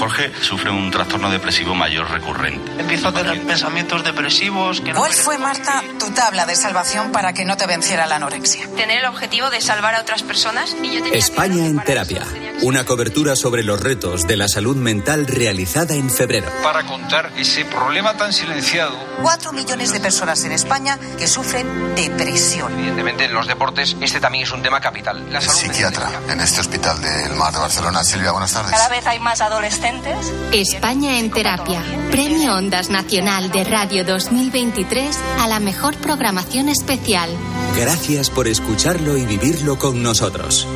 [0.00, 2.72] Jorge sufre un trastorno depresivo mayor recurrente.
[2.80, 4.80] Empiezo a tener pensamientos depresivos.
[4.80, 8.66] Que ¿Cuál fue, Marta, tu tabla de salvación para que no te venciera la anorexia?
[8.74, 12.26] Tener el objetivo de salvar a otras personas y yo España en terapia.
[12.62, 16.50] Una cobertura sobre los retos de la salud mental realizada en febrero.
[16.62, 18.96] Para contar ese problema tan silenciado.
[19.22, 20.79] Cuatro millones de personas en España
[21.18, 22.72] que sufren depresión.
[22.72, 25.30] Evidentemente, en los deportes este también es un tema capital.
[25.30, 28.02] La Psiquiatra en este hospital del Mar de Barcelona.
[28.02, 28.70] Silvia, buenas tardes.
[28.70, 30.32] Cada vez hay más adolescentes.
[30.52, 31.82] España en terapia.
[32.10, 37.30] Premio Ondas Nacional de Radio 2023 a la mejor programación especial.
[37.76, 40.66] Gracias por escucharlo y vivirlo con nosotros.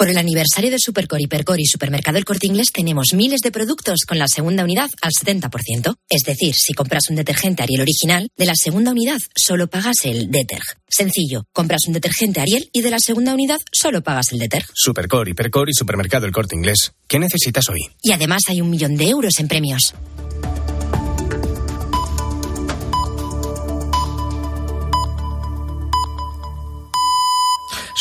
[0.00, 4.06] Por el aniversario de Supercor, Hipercor y Supermercado El Corte Inglés tenemos miles de productos
[4.08, 5.94] con la segunda unidad al 70%.
[6.08, 10.30] Es decir, si compras un detergente Ariel original, de la segunda unidad solo pagas el
[10.30, 10.64] Deterg.
[10.88, 14.64] Sencillo, compras un detergente Ariel y de la segunda unidad solo pagas el Deterg.
[14.72, 16.94] Supercor, Hipercor y Supermercado El Corte Inglés.
[17.06, 17.80] ¿Qué necesitas hoy?
[18.00, 19.92] Y además hay un millón de euros en premios.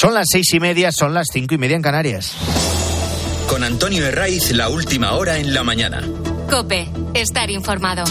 [0.02, 2.34] Son las seis y media, son las cinco y media en Canarias.
[3.50, 6.02] Con Antonio Herraiz, la última hora en la mañana.
[6.50, 8.06] Cope, estar informado.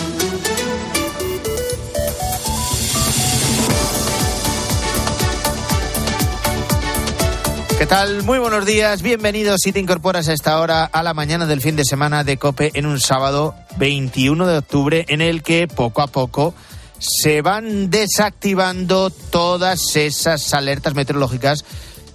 [7.78, 8.22] ¿Qué tal?
[8.22, 11.74] Muy buenos días, bienvenidos si te incorporas a esta hora a la mañana del fin
[11.74, 16.08] de semana de Cope en un sábado 21 de octubre en el que poco a
[16.08, 16.54] poco
[16.98, 21.64] se van desactivando todas esas alertas meteorológicas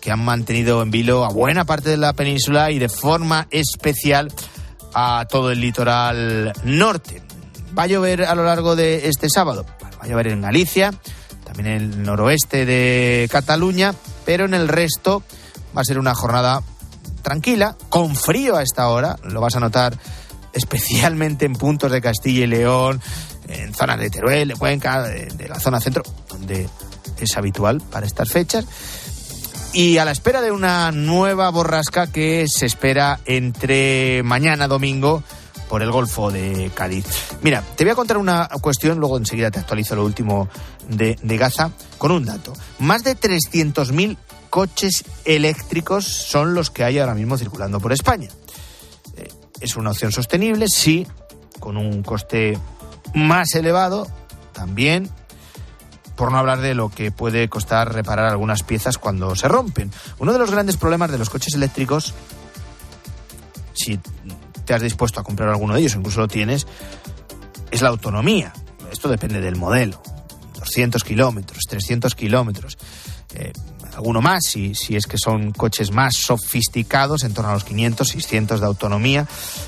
[0.02, 4.32] que han mantenido en vilo a buena parte de la península y de forma especial
[4.94, 7.22] a todo el litoral norte.
[7.78, 9.66] Va a llover a lo largo de este sábado.
[9.84, 10.94] Va a llover en Galicia,
[11.46, 15.24] también en el noroeste de Cataluña, pero en el resto
[15.76, 16.62] va a ser una jornada
[17.22, 19.16] tranquila, con frío a esta hora.
[19.24, 19.98] Lo vas a notar
[20.52, 23.02] especialmente en puntos de Castilla y León,
[23.48, 26.68] en zonas de Teruel, de Cuenca, de, la zona centro, donde
[27.20, 28.66] es habitual para estas fechas.
[29.74, 35.24] Y a la espera de una nueva borrasca que se espera entre mañana domingo
[35.68, 37.06] por el Golfo de Cádiz.
[37.42, 40.48] Mira, te voy a contar una cuestión, luego enseguida te actualizo lo último
[40.88, 42.54] de, Gaza, con un dato.
[42.78, 44.18] Más de 300.000
[44.52, 48.30] coches eléctricos son los que hay ahora mismo circulando por España.
[49.18, 49.28] Eh,
[49.60, 51.08] es una opción sostenible, sí,
[51.60, 52.56] con un coste
[53.14, 54.08] más elevado
[54.54, 55.10] también,
[56.16, 59.92] por no hablar de lo que puede costar reparar algunas piezas cuando se rompen.
[60.20, 62.14] Uno de los grandes problemas de los coches eléctricos,
[63.74, 64.00] si
[64.66, 66.68] te has dispuesto a comprar alguno de ellos, incluso lo tienes,
[67.72, 68.54] es la autonomía.
[68.92, 70.02] Esto depende del modelo.
[70.60, 72.78] 200 kilómetros, 300 kilómetros.
[73.34, 73.52] Eh,
[73.96, 78.08] alguno más, si, si es que son coches más sofisticados, en torno a los 500,
[78.08, 79.28] 600 de autonomía.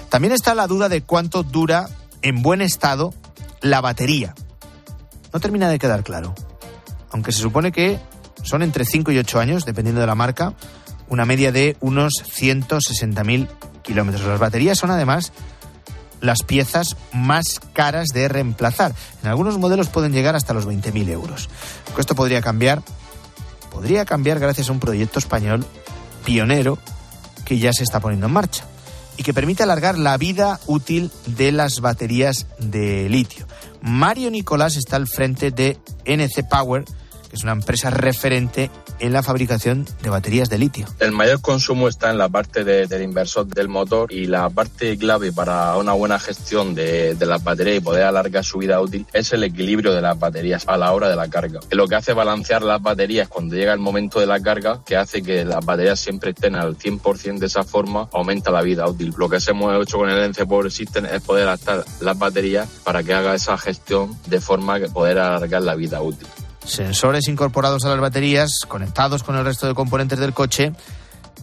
[0.10, 1.90] También está la duda de cuánto dura
[2.22, 3.14] en buen estado
[3.62, 4.36] la batería.
[5.34, 6.34] No termina de quedar claro.
[7.12, 8.00] Aunque se supone que
[8.44, 10.54] son entre 5 y 8 años, dependiendo de la marca,
[11.10, 13.48] una media de unos 160.000
[13.82, 14.26] kilómetros.
[14.26, 15.32] Las baterías son además
[16.22, 18.94] las piezas más caras de reemplazar.
[19.22, 21.50] En algunos modelos pueden llegar hasta los 20.000 euros.
[21.98, 22.82] Esto podría cambiar,
[23.72, 25.66] podría cambiar gracias a un proyecto español
[26.24, 26.78] pionero
[27.46, 28.66] que ya se está poniendo en marcha
[29.18, 33.48] y que permite alargar la vida útil de las baterías de litio.
[33.82, 36.84] Mario Nicolás está al frente de NC Power,
[37.30, 38.70] que es una empresa referente
[39.00, 40.86] en la fabricación de baterías de litio.
[41.00, 45.32] El mayor consumo está en la parte del inversor del motor y la parte clave
[45.32, 49.34] para una buena gestión de, de, las baterías y poder alargar su vida útil es
[49.34, 51.60] el equilibrio de las baterías a la hora de la carga.
[51.72, 55.22] Lo que hace balancear las baterías cuando llega el momento de la carga, que hace
[55.22, 59.14] que las baterías siempre estén al 100% de esa forma, aumenta la vida útil.
[59.18, 63.04] Lo que hemos hecho con el NC Power System es poder adaptar las baterías para
[63.04, 66.28] que haga esa gestión de forma que poder alargar la vida útil
[66.66, 70.74] sensores incorporados a las baterías, conectados con el resto de componentes del coche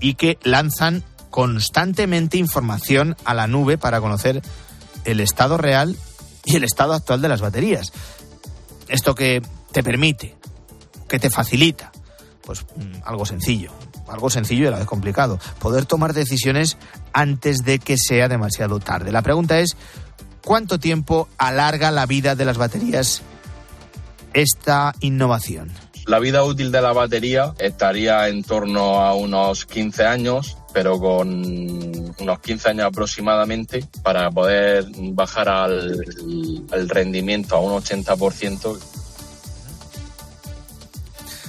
[0.00, 4.42] y que lanzan constantemente información a la nube para conocer
[5.04, 5.96] el estado real
[6.44, 7.92] y el estado actual de las baterías.
[8.88, 10.36] Esto que te permite,
[11.08, 11.92] que te facilita,
[12.42, 13.72] pues mm, algo sencillo,
[14.08, 16.76] algo sencillo y a la vez complicado, poder tomar decisiones
[17.12, 19.12] antes de que sea demasiado tarde.
[19.12, 19.76] La pregunta es,
[20.44, 23.22] ¿cuánto tiempo alarga la vida de las baterías
[24.34, 25.70] esta innovación?
[26.06, 31.28] La vida útil de la batería estaría en torno a unos 15 años, pero con
[31.28, 36.04] unos 15 años aproximadamente para poder bajar al,
[36.72, 38.78] al rendimiento a un 80%.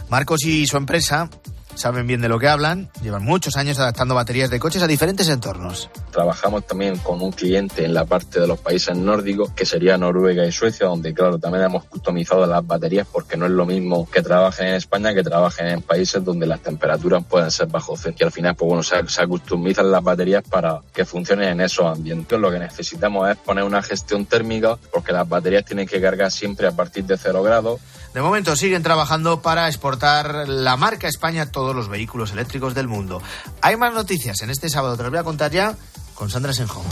[0.10, 1.30] Marcos y su empresa
[1.76, 5.28] saben bien de lo que hablan, llevan muchos años adaptando baterías de coches a diferentes
[5.30, 5.90] entornos.
[6.14, 10.46] Trabajamos también con un cliente en la parte de los países nórdicos, que sería Noruega
[10.46, 14.22] y Suecia, donde claro, también hemos customizado las baterías porque no es lo mismo que
[14.22, 18.16] trabajen en España que trabajen en países donde las temperaturas pueden ser bajo cero.
[18.20, 22.40] Y al final, pues bueno, se, se las baterías para que funcionen en esos ambientes.
[22.40, 26.68] Lo que necesitamos es poner una gestión térmica, porque las baterías tienen que cargar siempre
[26.68, 27.82] a partir de cero grados.
[28.14, 32.88] De momento siguen trabajando para exportar la marca España a todos los vehículos eléctricos del
[32.88, 33.22] mundo.
[33.62, 35.76] Hay más noticias en este sábado, te las voy a contar ya
[36.16, 36.84] con Sandra Senjón.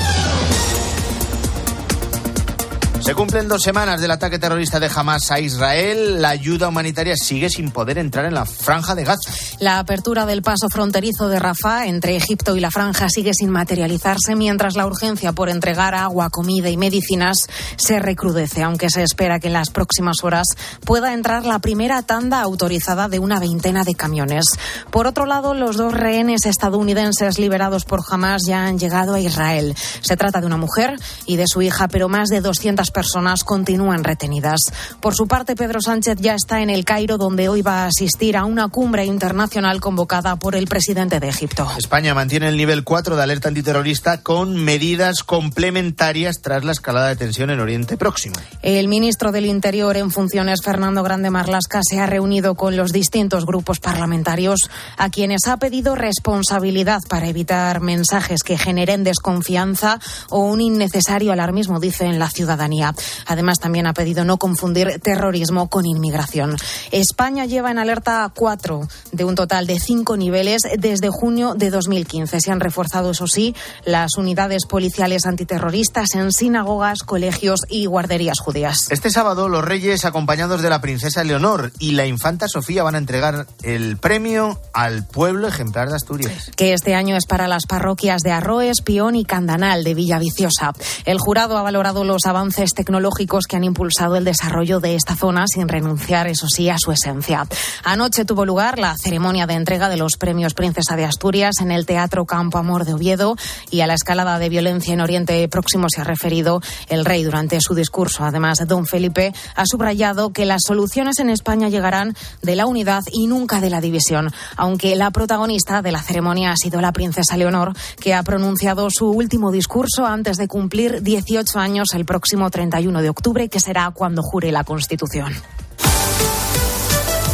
[3.01, 6.21] Se cumplen dos semanas del ataque terrorista de Hamas a Israel.
[6.21, 9.31] La ayuda humanitaria sigue sin poder entrar en la franja de Gaza.
[9.59, 14.35] La apertura del paso fronterizo de Rafah entre Egipto y la franja sigue sin materializarse,
[14.35, 19.47] mientras la urgencia por entregar agua, comida y medicinas se recrudece, aunque se espera que
[19.47, 20.49] en las próximas horas
[20.85, 24.45] pueda entrar la primera tanda autorizada de una veintena de camiones.
[24.91, 29.75] Por otro lado, los dos rehenes estadounidenses liberados por Hamas ya han llegado a Israel.
[30.01, 34.03] Se trata de una mujer y de su hija, pero más de 200 personas continúan
[34.03, 34.59] retenidas.
[34.99, 38.37] Por su parte, Pedro Sánchez ya está en el Cairo, donde hoy va a asistir
[38.37, 41.67] a una cumbre internacional convocada por el presidente de Egipto.
[41.77, 47.15] España mantiene el nivel 4 de alerta antiterrorista con medidas complementarias tras la escalada de
[47.15, 48.35] tensión en Oriente Próximo.
[48.61, 53.45] El ministro del Interior en funciones, Fernando Grande Marlasca, se ha reunido con los distintos
[53.45, 60.61] grupos parlamentarios a quienes ha pedido responsabilidad para evitar mensajes que generen desconfianza o un
[60.61, 62.80] innecesario alarmismo, dice en la ciudadanía.
[63.27, 66.57] Además, también ha pedido no confundir terrorismo con inmigración.
[66.91, 72.39] España lleva en alerta cuatro de un total de cinco niveles desde junio de 2015.
[72.39, 73.55] Se han reforzado, eso sí,
[73.85, 78.77] las unidades policiales antiterroristas en sinagogas, colegios y guarderías judías.
[78.89, 82.99] Este sábado, los reyes, acompañados de la princesa Leonor y la infanta Sofía, van a
[82.99, 86.51] entregar el premio al pueblo ejemplar de Asturias.
[86.55, 90.73] Que este año es para las parroquias de Arroes, Pión y Candanal de Villaviciosa.
[91.05, 95.45] El jurado ha valorado los avances tecnológicos que han impulsado el desarrollo de esta zona
[95.47, 97.45] sin renunciar, eso sí, a su esencia.
[97.83, 101.85] Anoche tuvo lugar la ceremonia de entrega de los premios Princesa de Asturias en el
[101.85, 103.35] Teatro Campo Amor de Oviedo
[103.69, 107.59] y a la escalada de violencia en Oriente Próximo se ha referido el rey durante
[107.61, 108.23] su discurso.
[108.23, 113.27] Además, don Felipe ha subrayado que las soluciones en España llegarán de la unidad y
[113.27, 117.73] nunca de la división, aunque la protagonista de la ceremonia ha sido la princesa Leonor,
[117.99, 123.09] que ha pronunciado su último discurso antes de cumplir 18 años el próximo 31 de
[123.09, 125.33] octubre, que será cuando jure la Constitución.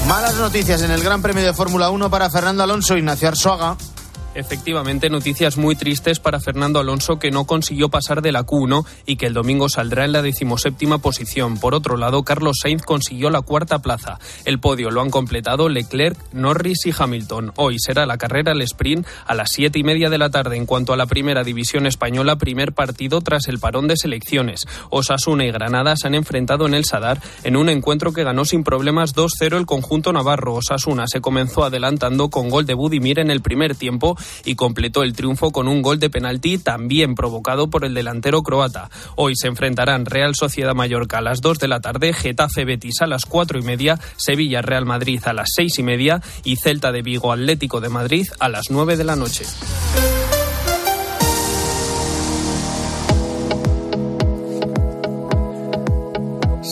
[0.08, 3.76] Malas noticias en el Gran Premio de Fórmula 1 para Fernando Alonso y Ignacio Arzuaga.
[4.38, 9.16] Efectivamente, noticias muy tristes para Fernando Alonso que no consiguió pasar de la Q1 y
[9.16, 11.58] que el domingo saldrá en la decimoséptima posición.
[11.60, 14.20] Por otro lado, Carlos Sainz consiguió la cuarta plaza.
[14.46, 17.52] El podio lo han completado Leclerc, Norris y Hamilton.
[17.56, 20.56] Hoy será la carrera el sprint a las siete y media de la tarde.
[20.56, 24.68] En cuanto a la primera división española, primer partido tras el parón de selecciones.
[24.92, 28.64] Osasuna y Granada se han enfrentado en el Sadar en un encuentro que ganó sin
[28.64, 30.54] problemas 2-0 el conjunto navarro.
[30.54, 34.16] Osasuna se comenzó adelantando con gol de Budimir en el primer tiempo
[34.46, 38.90] y completó el triunfo con un gol de penalti también provocado por el delantero croata.
[39.16, 43.08] Hoy se enfrentarán Real Sociedad Mallorca a las 2 de la tarde, Getafe Betis a
[43.08, 47.02] las 4 y media, Sevilla Real Madrid a las 6 y media y Celta de
[47.02, 49.46] Vigo Atlético de Madrid a las 9 de la noche.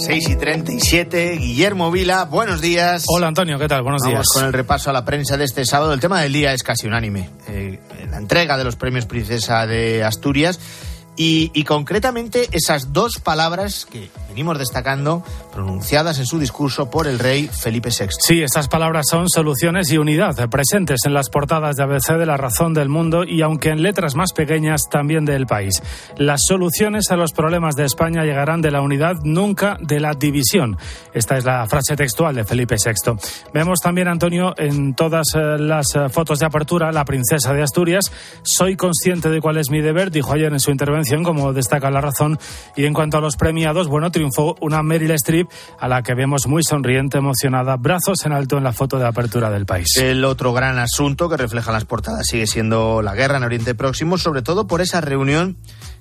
[0.06, 3.06] 6 y 37, Guillermo Vila, buenos días.
[3.08, 3.82] Hola Antonio, ¿qué tal?
[3.82, 4.28] Buenos Vamos días.
[4.32, 5.94] con el repaso a la prensa de este sábado.
[5.94, 7.32] El tema del día es casi unánime.
[7.48, 7.80] Eh,
[8.12, 10.60] la entrega de los premios Princesa de Asturias
[11.18, 17.20] y, y, concretamente esas dos palabras que venimos destacando pronunciadas en su discurso por el
[17.20, 18.08] rey Felipe VI.
[18.20, 22.36] Sí, estas palabras son soluciones y unidad, presentes en las portadas de ABC de La
[22.36, 25.82] Razón del Mundo y aunque en letras más pequeñas también del país.
[26.18, 30.78] Las soluciones a los problemas de España llegarán de la unidad, nunca de la división.
[31.14, 33.14] Esta es la frase textual de Felipe VI.
[33.54, 38.12] Vemos también, Antonio, en todas las fotos de apertura, la princesa de Asturias.
[38.44, 42.02] Soy consciente de cuál es mi deber, dijo ayer en su intervención como destaca la
[42.02, 42.40] razón.
[42.76, 45.48] Y en cuanto a los premiados, bueno, triunfó una Meryl Streep
[45.80, 49.50] a la que vemos muy sonriente, emocionada, brazos en alto en la foto de apertura
[49.50, 49.88] del país.
[49.98, 54.18] El otro gran asunto que reflejan las portadas sigue siendo la guerra en Oriente Próximo,
[54.18, 55.58] sobre todo por esa reunión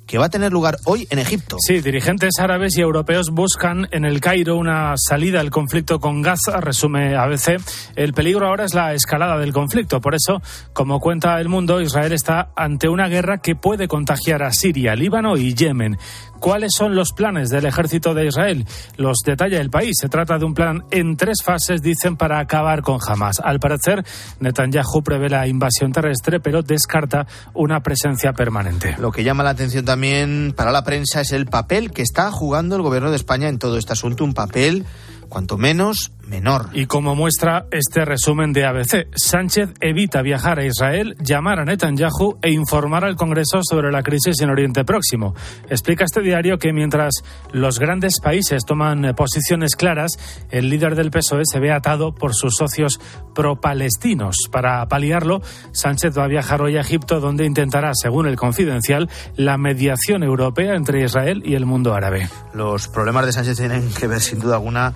[0.07, 1.57] que va a tener lugar hoy en Egipto.
[1.59, 6.61] Sí, dirigentes árabes y europeos buscan en el Cairo una salida al conflicto con Gaza,
[6.61, 7.61] resume ABC.
[7.97, 10.01] El peligro ahora es la escalada del conflicto.
[10.01, 10.43] Por eso,
[10.73, 15.37] como cuenta el mundo, Israel está ante una guerra que puede contagiar a Siria, Líbano
[15.37, 15.99] y Yemen.
[16.45, 18.67] ¿Cuáles son los planes del ejército de Israel?
[18.99, 19.97] Los detalla el país.
[19.99, 23.41] Se trata de un plan en tres fases, dicen, para acabar con Hamas.
[23.43, 24.05] Al parecer,
[24.41, 28.95] Netanyahu prevé la invasión terrestre, pero descarta una presencia permanente.
[28.99, 32.77] Lo que llama la atención también para la prensa es el papel que está jugando
[32.77, 34.23] el gobierno de España en todo este asunto.
[34.23, 34.85] Un papel
[35.31, 36.69] cuanto menos menor.
[36.73, 42.39] Y como muestra este resumen de ABC, Sánchez evita viajar a Israel, llamar a Netanyahu
[42.43, 45.35] e informar al Congreso sobre la crisis en Oriente Próximo.
[45.69, 47.23] Explica este diario que mientras
[47.53, 50.13] los grandes países toman posiciones claras,
[50.51, 53.01] el líder del PSOE se ve atado por sus socios
[53.35, 54.37] pro-palestinos.
[54.51, 55.41] Para paliarlo,
[55.73, 60.75] Sánchez va a viajar hoy a Egipto, donde intentará, según el confidencial, la mediación europea
[60.75, 62.29] entre Israel y el mundo árabe.
[62.53, 64.95] Los problemas de Sánchez tienen que ver, sin duda alguna,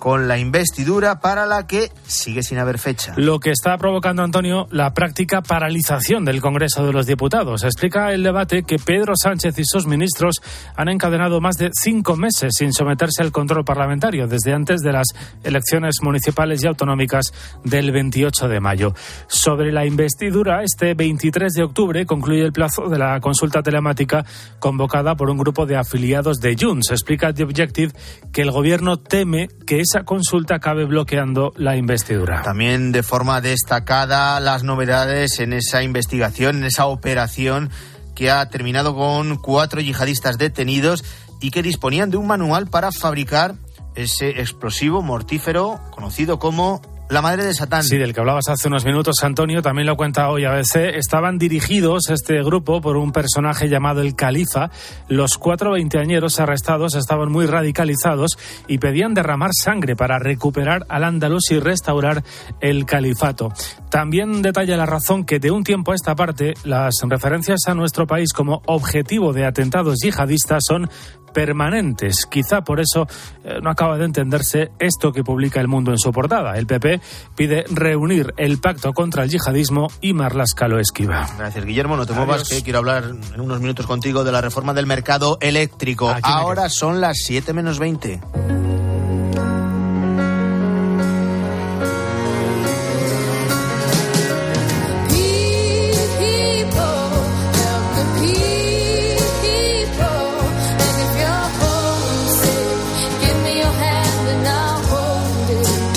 [0.00, 3.12] con la investidura para la que sigue sin haber fecha.
[3.16, 7.62] Lo que está provocando, Antonio, la práctica paralización del Congreso de los Diputados.
[7.62, 10.40] Explica el debate que Pedro Sánchez y sus ministros
[10.74, 15.08] han encadenado más de cinco meses sin someterse al control parlamentario desde antes de las
[15.44, 17.32] elecciones municipales y autonómicas
[17.62, 18.94] del 28 de mayo.
[19.28, 24.24] Sobre la investidura, este 23 de octubre concluye el plazo de la consulta telemática
[24.58, 26.90] convocada por un grupo de afiliados de Junts.
[26.90, 27.92] Explica The Objective
[28.32, 32.42] que el gobierno teme que esa consulta acabe bloqueando la investidura.
[32.42, 37.70] También de forma destacada las novedades en esa investigación, en esa operación
[38.14, 41.04] que ha terminado con cuatro yihadistas detenidos
[41.40, 43.56] y que disponían de un manual para fabricar
[43.96, 46.80] ese explosivo mortífero conocido como
[47.10, 47.82] la madre de Satán.
[47.82, 50.94] Sí, del que hablabas hace unos minutos, Antonio, también lo cuenta hoy ABC.
[50.94, 54.70] Estaban dirigidos este grupo por un personaje llamado el Califa.
[55.08, 58.38] Los cuatro veinteañeros arrestados estaban muy radicalizados
[58.68, 62.22] y pedían derramar sangre para recuperar al Andalus y restaurar
[62.60, 63.52] el califato.
[63.90, 68.06] También detalla la razón que de un tiempo a esta parte las referencias a nuestro
[68.06, 70.88] país como objetivo de atentados yihadistas son
[71.32, 72.26] permanentes.
[72.26, 73.06] Quizá por eso
[73.44, 76.56] eh, no acaba de entenderse esto que publica El Mundo en su portada.
[76.56, 77.00] El PP
[77.36, 81.28] pide reunir el pacto contra el yihadismo y Marlasca lo esquiva.
[81.38, 81.96] Gracias, Guillermo.
[81.96, 83.04] No te muevas, que quiero hablar
[83.34, 86.14] en unos minutos contigo de la reforma del mercado eléctrico.
[86.22, 88.20] Ahora son las 7 menos 20.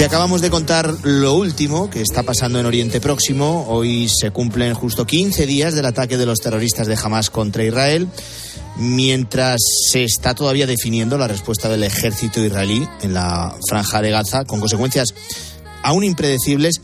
[0.06, 3.66] Acabamos de contar lo último que está pasando en Oriente Próximo.
[3.70, 8.10] Hoy se cumplen justo 15 días del ataque de los terroristas de Hamas contra Israel,
[8.76, 14.44] mientras se está todavía definiendo la respuesta del ejército israelí en la franja de Gaza,
[14.44, 15.16] con consecuencias
[15.84, 16.82] aún impredecibles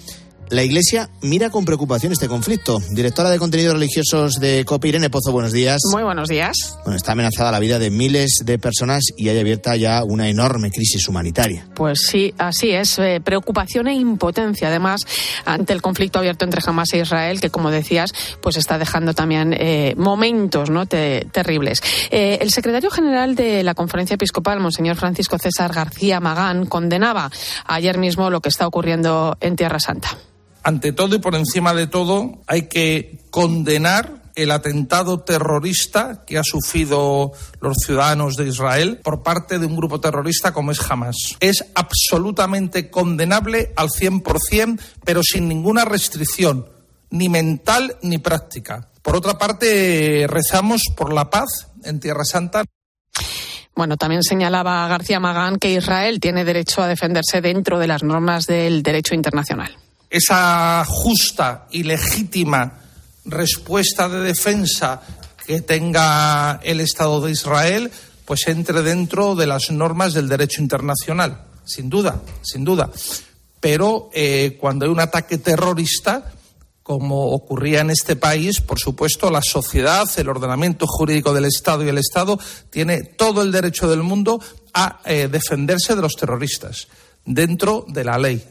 [0.52, 2.80] la Iglesia mira con preocupación este conflicto.
[2.92, 5.80] Directora de contenidos religiosos de COPE, Irene Pozo, buenos días.
[5.92, 6.56] Muy buenos días.
[6.84, 10.72] Bueno, está amenazada la vida de miles de personas y hay abierta ya una enorme
[10.72, 11.68] crisis humanitaria.
[11.76, 12.98] Pues sí, así es.
[13.00, 15.02] Eh, preocupación e impotencia, además,
[15.46, 19.54] ante el conflicto abierto entre Hamas e Israel, que, como decías, pues está dejando también
[19.54, 20.86] eh, momentos ¿no?
[20.88, 21.84] terribles.
[22.10, 27.32] Eh, el secretario general de la Conferencia Episcopal, Monseñor Francisco César García Magán, condenaba
[27.66, 30.18] ayer mismo lo que está ocurriendo en Tierra Santa
[30.64, 36.44] ante todo y por encima de todo, hay que condenar el atentado terrorista que ha
[36.44, 41.36] sufrido los ciudadanos de Israel por parte de un grupo terrorista como es Hamas.
[41.40, 46.70] Es absolutamente condenable al 100%, pero sin ninguna restricción,
[47.10, 48.90] ni mental ni práctica.
[49.02, 52.64] Por otra parte, rezamos por la paz en Tierra Santa.
[53.76, 58.46] Bueno, también señalaba García Magán que Israel tiene derecho a defenderse dentro de las normas
[58.46, 59.78] del derecho internacional
[60.10, 62.80] esa justa y legítima
[63.26, 65.02] respuesta de defensa
[65.46, 67.92] que tenga el Estado de Israel,
[68.26, 72.90] pues entre dentro de las normas del derecho internacional, sin duda, sin duda.
[73.60, 76.32] Pero eh, cuando hay un ataque terrorista,
[76.84, 81.90] como ocurría en este país, por supuesto, la sociedad, el ordenamiento jurídico del Estado y
[81.90, 82.40] el Estado
[82.70, 84.42] tiene todo el derecho del mundo
[84.74, 86.88] a eh, defenderse de los terroristas
[87.26, 88.44] dentro de la ley.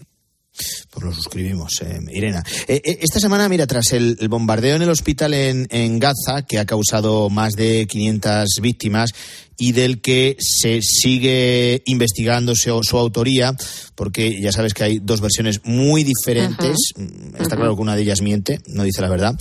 [0.90, 2.44] Pues lo suscribimos, eh, Irena.
[2.66, 6.58] Eh, eh, esta semana, mira, tras el, bombardeo en el hospital en, en, Gaza, que
[6.58, 9.10] ha causado más de 500 víctimas
[9.58, 13.54] y del que se sigue investigando su, su autoría,
[13.94, 16.78] porque ya sabes que hay dos versiones muy diferentes.
[17.38, 19.36] Está claro que una de ellas miente, no dice la verdad.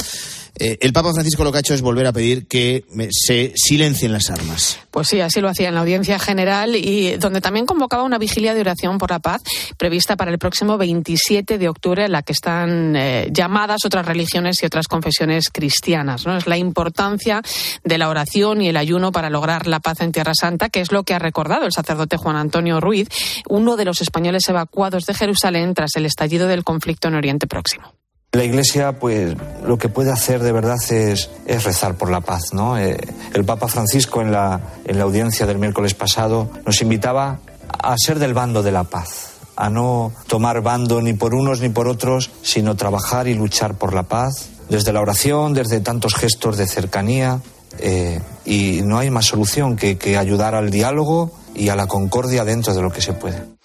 [0.59, 4.11] Eh, el Papa Francisco lo que ha hecho es volver a pedir que se silencien
[4.11, 4.79] las armas.
[4.91, 8.53] Pues sí, así lo hacía en la audiencia general y donde también convocaba una vigilia
[8.53, 9.41] de oración por la paz
[9.77, 14.61] prevista para el próximo 27 de octubre, en la que están eh, llamadas otras religiones
[14.63, 16.25] y otras confesiones cristianas.
[16.25, 16.35] ¿no?
[16.35, 17.41] Es la importancia
[17.83, 20.91] de la oración y el ayuno para lograr la paz en Tierra Santa, que es
[20.91, 23.07] lo que ha recordado el sacerdote Juan Antonio Ruiz,
[23.47, 27.93] uno de los españoles evacuados de Jerusalén tras el estallido del conflicto en Oriente Próximo.
[28.37, 29.35] La Iglesia, pues,
[29.65, 32.77] lo que puede hacer de verdad es, rezar por la paz, ¿no?
[32.77, 32.95] Eh,
[33.33, 38.19] el Papa Francisco en la, en la audiencia del miércoles pasado nos invitaba a ser
[38.19, 39.31] del bando de la paz.
[39.55, 43.91] a no tomar bando ni por unos ni por otros, sino trabajar y luchar por
[43.95, 47.41] la paz, desde la oración, desde tantos gestos de cercanía.
[47.79, 52.75] Eh, y no hay más solución que ayudar al diálogo y a la concordia dentro
[52.75, 53.57] de lo que se puede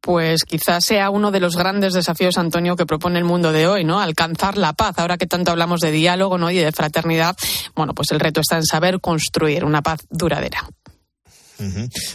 [0.00, 3.84] pues quizás sea uno de los grandes desafíos, Antonio, que propone el mundo de hoy,
[3.84, 4.00] ¿no?
[4.00, 4.98] Alcanzar la paz.
[4.98, 6.50] Ahora que tanto hablamos de diálogo, ¿no?
[6.50, 7.36] Y de fraternidad,
[7.74, 10.68] bueno, pues el reto está en saber construir una paz duradera.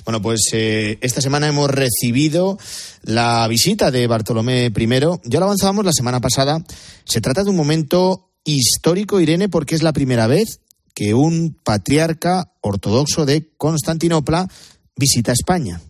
[0.06, 2.58] Bueno, pues eh, esta semana hemos recibido
[3.04, 4.90] la visita de Bartolomé I.
[5.26, 6.64] Ya lo avanzábamos la semana pasada.
[7.04, 10.62] Se trata de un momento histórico, Irene, porque es la primera vez
[10.94, 14.48] que un patriarca ortodoxo de Constantinopla
[14.96, 15.82] visita España.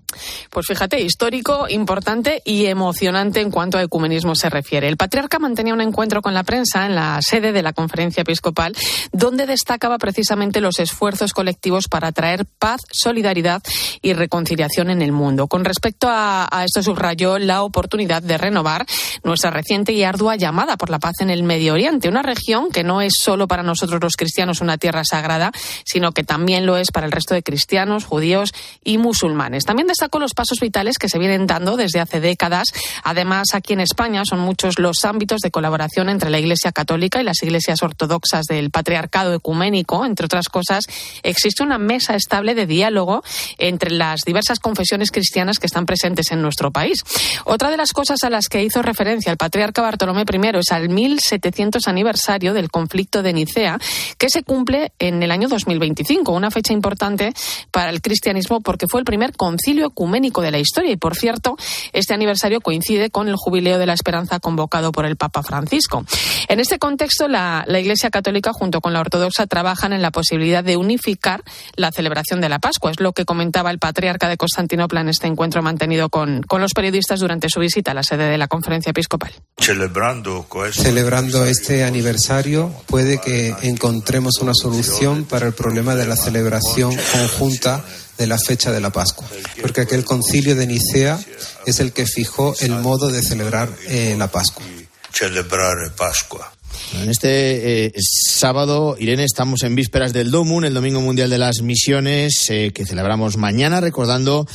[0.50, 4.88] Pues fíjate, histórico, importante y emocionante en cuanto a ecumenismo se refiere.
[4.88, 8.76] El patriarca mantenía un encuentro con la prensa en la sede de la conferencia episcopal,
[9.12, 13.62] donde destacaba precisamente los esfuerzos colectivos para traer paz, solidaridad
[14.02, 15.48] y reconciliación en el mundo.
[15.48, 18.86] Con respecto a, esto, subrayó la oportunidad de renovar
[19.24, 22.84] nuestra reciente y ardua llamada por la paz en el Medio Oriente, una región que
[22.84, 25.52] no es solo para nosotros los cristianos una tierra sagrada,
[25.86, 28.54] sino que también lo es para el resto de cristianos, judíos
[28.84, 29.66] y musulmanes.
[29.66, 32.68] También con los pasos vitales que se vienen dando desde hace décadas.
[33.04, 37.24] Además, aquí en España son muchos los ámbitos de colaboración entre la Iglesia Católica y
[37.24, 40.06] las iglesias ortodoxas del Patriarcado Ecuménico.
[40.06, 40.86] Entre otras cosas,
[41.24, 43.24] existe una mesa estable de diálogo
[43.58, 47.04] entre las diversas confesiones cristianas que están presentes en nuestro país.
[47.46, 50.90] Otra de las cosas a las que hizo referencia el patriarca Bartolomé I es al
[50.90, 53.80] 1700 aniversario del conflicto de Nicea,
[54.18, 57.34] que se cumple en el año 2025, una fecha importante
[57.72, 60.92] para el cristianismo porque fue el primer concilio ecuménico de la historia.
[60.92, 61.56] Y por cierto,
[61.94, 66.04] este aniversario coincide con el jubileo de la esperanza convocado por el Papa Francisco.
[66.50, 70.78] En este contexto, la, Iglesia Católica junto con la Ortodoxa trabajan en la posibilidad de
[70.78, 71.44] unificar
[71.76, 72.92] la celebración de la Pascua.
[72.92, 76.74] Es lo que comentaba el patriarca de Constantinopla en este encuentro mantenido con, con los
[76.74, 79.34] periodistas durante su visita a la sede de la conferencia episcopal.
[79.58, 87.84] Celebrando este aniversario, puede que encontremos una solución para el problema de la celebración conjunta
[88.18, 89.28] de la fecha de la Pascua,
[89.62, 91.20] porque aquel concilio de Nicea
[91.66, 94.64] es el que fijó el modo de celebrar eh, la Pascua.
[95.12, 96.54] Celebrar Pascua.
[96.94, 101.62] En este eh, sábado, Irene, estamos en vísperas del DOMUN, el Domingo Mundial de las
[101.62, 104.48] Misiones, eh, que celebramos mañana, recordando,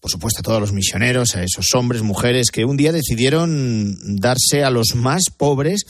[0.00, 4.64] por supuesto, a todos los misioneros, a esos hombres, mujeres que un día decidieron darse
[4.64, 5.84] a los más pobres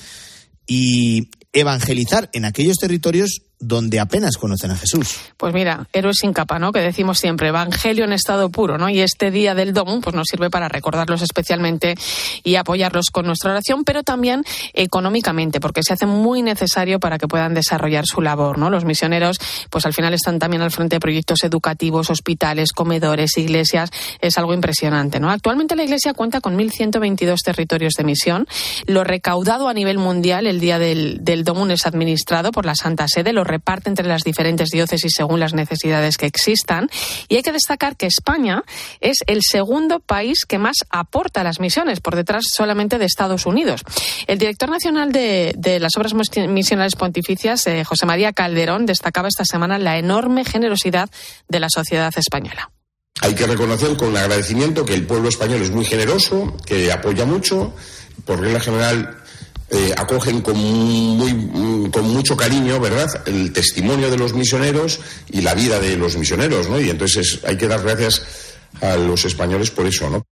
[0.66, 5.20] y evangelizar en aquellos territorios donde apenas conocen a Jesús.
[5.36, 6.72] Pues mira, héroes sin capa, ¿no?
[6.72, 8.90] Que decimos siempre, evangelio en estado puro, ¿no?
[8.90, 11.94] Y este día del Domum, pues nos sirve para recordarlos especialmente
[12.42, 14.42] y apoyarlos con nuestra oración, pero también
[14.74, 18.68] económicamente, porque se hace muy necesario para que puedan desarrollar su labor, ¿no?
[18.68, 19.38] Los misioneros,
[19.70, 23.90] pues al final están también al frente de proyectos educativos, hospitales, comedores, iglesias,
[24.20, 25.30] es algo impresionante, ¿no?
[25.30, 28.46] Actualmente la iglesia cuenta con 1.122 territorios de misión.
[28.86, 33.32] Lo recaudado a nivel mundial el día del, del es administrado por la Santa Sede,
[33.32, 36.88] lo reparte entre las diferentes diócesis según las necesidades que existan.
[37.28, 38.64] Y hay que destacar que España
[39.00, 43.82] es el segundo país que más aporta las misiones, por detrás solamente de Estados Unidos.
[44.26, 46.14] El director nacional de, las obras
[46.48, 51.10] misionales pontificias, eh, José María Calderón, destacaba esta semana la enorme generosidad
[51.48, 52.70] de la sociedad española.
[53.20, 57.74] Hay que reconocer con agradecimiento que el pueblo español es muy generoso, que apoya mucho.
[58.24, 59.21] Por regla general,
[59.74, 65.00] eh, acogen con, muy, con mucho cariño, ¿verdad?, el testimonio de los misioneros
[65.30, 66.78] y la vida de los misioneros, ¿no?
[66.78, 68.22] Y entonces hay que dar gracias
[68.82, 70.26] a los españoles por eso, ¿no?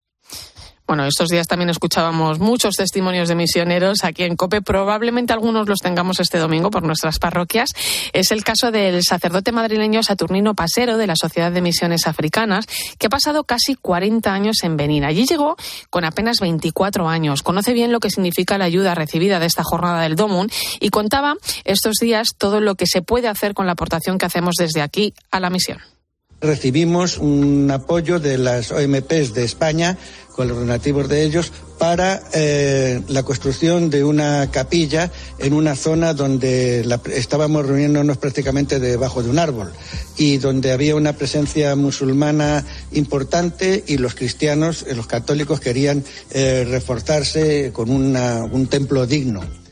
[0.86, 4.62] Bueno, estos días también escuchábamos muchos testimonios de misioneros aquí en COPE.
[4.62, 7.70] Probablemente algunos los tengamos este domingo por nuestras parroquias.
[8.12, 12.66] Es el caso del sacerdote madrileño Saturnino Pasero de la Sociedad de Misiones Africanas,
[12.98, 15.04] que ha pasado casi 40 años en Benín.
[15.04, 15.56] Allí llegó
[15.90, 17.42] con apenas 24 años.
[17.42, 21.34] Conoce bien lo que significa la ayuda recibida de esta jornada del DOMUN y contaba
[21.64, 25.14] estos días todo lo que se puede hacer con la aportación que hacemos desde aquí
[25.32, 25.95] a la misión.
[26.40, 29.96] Recibimos un apoyo de las OMPs de España
[30.32, 36.12] con los donativos de ellos para eh, la construcción de una capilla en una zona
[36.12, 39.72] donde estábamos reuniéndonos prácticamente debajo de un árbol
[40.18, 46.66] y donde había una presencia musulmana importante y los cristianos, eh, los católicos querían eh,
[46.68, 49.65] reforzarse con un templo digno.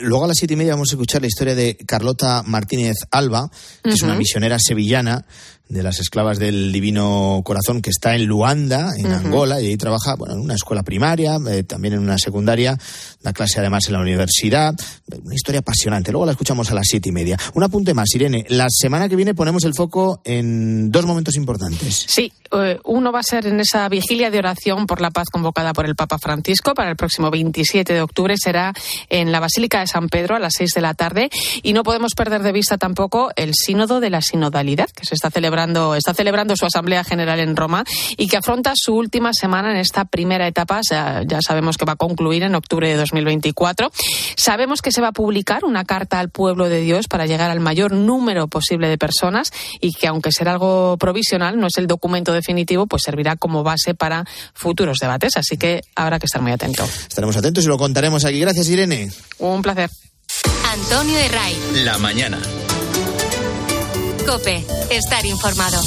[0.00, 3.50] Luego a las siete y media vamos a escuchar la historia de Carlota Martínez Alba,
[3.82, 5.26] que es una misionera sevillana
[5.70, 10.16] de las esclavas del Divino Corazón, que está en Luanda, en Angola, y ahí trabaja
[10.16, 12.76] bueno, en una escuela primaria, eh, también en una secundaria,
[13.22, 14.74] da clase además en la universidad.
[15.22, 16.10] Una historia apasionante.
[16.10, 17.38] Luego la escuchamos a las siete y media.
[17.54, 18.44] Un apunte más, Irene.
[18.48, 22.06] La semana que viene ponemos el foco en dos momentos importantes.
[22.08, 25.72] Sí, eh, uno va a ser en esa vigilia de oración por la paz convocada
[25.72, 28.34] por el Papa Francisco para el próximo 27 de octubre.
[28.36, 28.72] Será
[29.08, 31.30] en la Basílica de San Pedro a las seis de la tarde.
[31.62, 35.30] Y no podemos perder de vista tampoco el Sínodo de la Sinodalidad, que se está
[35.30, 35.59] celebrando,
[35.96, 37.84] está celebrando su Asamblea General en Roma
[38.16, 40.80] y que afronta su última semana en esta primera etapa.
[40.88, 43.90] Ya, ya sabemos que va a concluir en octubre de 2024.
[44.36, 47.60] Sabemos que se va a publicar una carta al pueblo de Dios para llegar al
[47.60, 52.32] mayor número posible de personas y que, aunque será algo provisional, no es el documento
[52.32, 55.36] definitivo, pues servirá como base para futuros debates.
[55.36, 56.84] Así que habrá que estar muy atento.
[56.84, 58.40] Estaremos atentos y lo contaremos aquí.
[58.40, 59.10] Gracias, Irene.
[59.38, 59.90] Un placer.
[60.72, 61.56] Antonio Herray.
[61.84, 62.38] La mañana.
[64.26, 65.80] Cope, estar informado.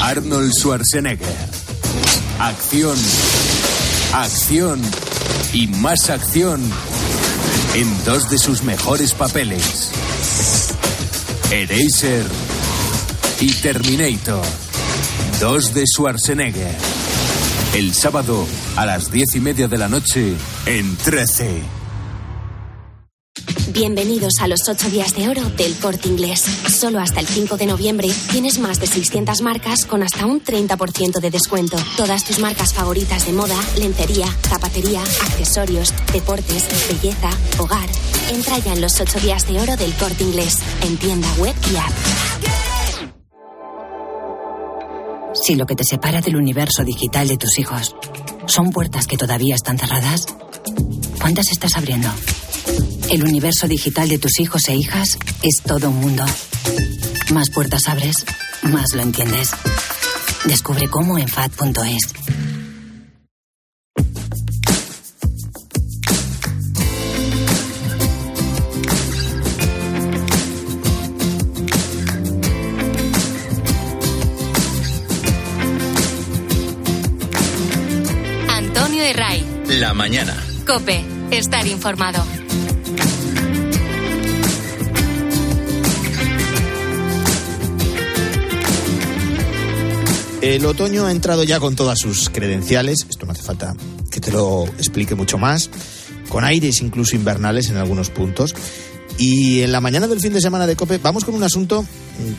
[0.00, 1.28] Arnold Schwarzenegger.
[2.38, 2.96] Acción,
[4.12, 4.80] acción
[5.52, 6.60] y más acción
[7.74, 9.90] en dos de sus mejores papeles.
[11.50, 12.26] Eraser
[13.40, 14.44] y Terminator.
[15.40, 16.74] Dos de Schwarzenegger.
[17.74, 18.46] El sábado
[18.76, 20.34] a las diez y media de la noche
[20.66, 21.79] en 13.
[23.72, 26.40] Bienvenidos a los 8 días de oro del corte inglés.
[26.40, 31.20] Solo hasta el 5 de noviembre tienes más de 600 marcas con hasta un 30%
[31.20, 31.76] de descuento.
[31.96, 37.88] Todas tus marcas favoritas de moda, lencería, zapatería, accesorios, deportes, belleza, hogar.
[38.32, 41.76] Entra ya en los 8 días de oro del corte inglés, en tienda web y
[41.76, 41.92] app.
[45.34, 47.94] Si lo que te separa del universo digital de tus hijos
[48.46, 50.26] son puertas que todavía están cerradas,
[51.20, 52.08] ¿cuántas estás abriendo?
[53.10, 56.24] El universo digital de tus hijos e hijas es todo un mundo.
[57.32, 58.24] Más puertas abres,
[58.62, 59.50] más lo entiendes.
[60.44, 62.14] Descubre cómo en FAD.es.
[78.48, 79.44] Antonio Herray.
[79.80, 80.36] La mañana.
[80.64, 82.24] Cope, estar informado.
[90.42, 93.74] El otoño ha entrado ya con todas sus credenciales, esto no hace falta
[94.10, 95.68] que te lo explique mucho más,
[96.30, 98.54] con aires incluso invernales en algunos puntos.
[99.18, 101.84] Y en la mañana del fin de semana de COPE vamos con un asunto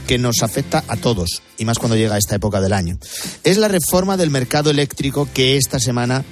[0.08, 2.98] que nos afecta a todos, y más cuando llega esta época del año.
[3.44, 6.26] Es la reforma del mercado eléctrico que esta semana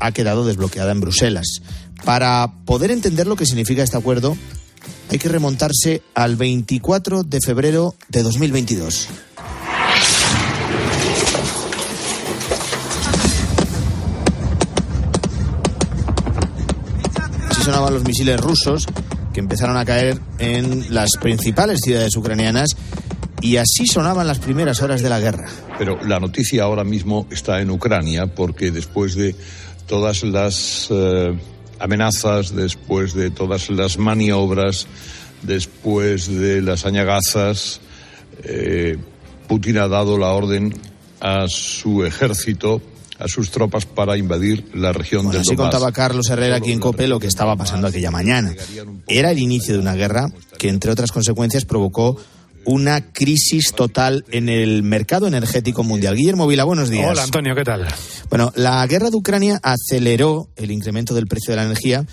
[0.00, 1.62] ha quedado desbloqueada en Bruselas.
[2.04, 4.36] Para poder entender lo que significa este acuerdo,
[5.10, 9.08] hay que remontarse al 24 de febrero de 2022.
[17.66, 18.86] Sonaban los misiles rusos
[19.34, 22.76] que empezaron a caer en las principales ciudades ucranianas
[23.42, 25.48] y así sonaban las primeras horas de la guerra.
[25.76, 29.34] Pero la noticia ahora mismo está en Ucrania porque después de
[29.88, 31.36] todas las eh,
[31.80, 34.86] amenazas, después de todas las maniobras,
[35.42, 37.80] después de las añagazas,
[38.44, 38.96] eh,
[39.48, 40.72] Putin ha dado la orden
[41.18, 42.80] a su ejército
[43.18, 45.72] a sus tropas para invadir la región Bueno, del así Donbass.
[45.72, 48.54] contaba Carlos Herrera aquí en COPE lo que estaba pasando aquella mañana.
[49.08, 52.16] Era el inicio de una guerra que, entre otras consecuencias, provocó
[52.64, 56.16] una crisis total en el mercado energético mundial.
[56.16, 57.08] Guillermo Vila, buenos días.
[57.10, 57.86] Hola, Antonio, ¿qué tal?
[58.28, 62.04] Bueno, la guerra de Ucrania aceleró el incremento del precio de la energía,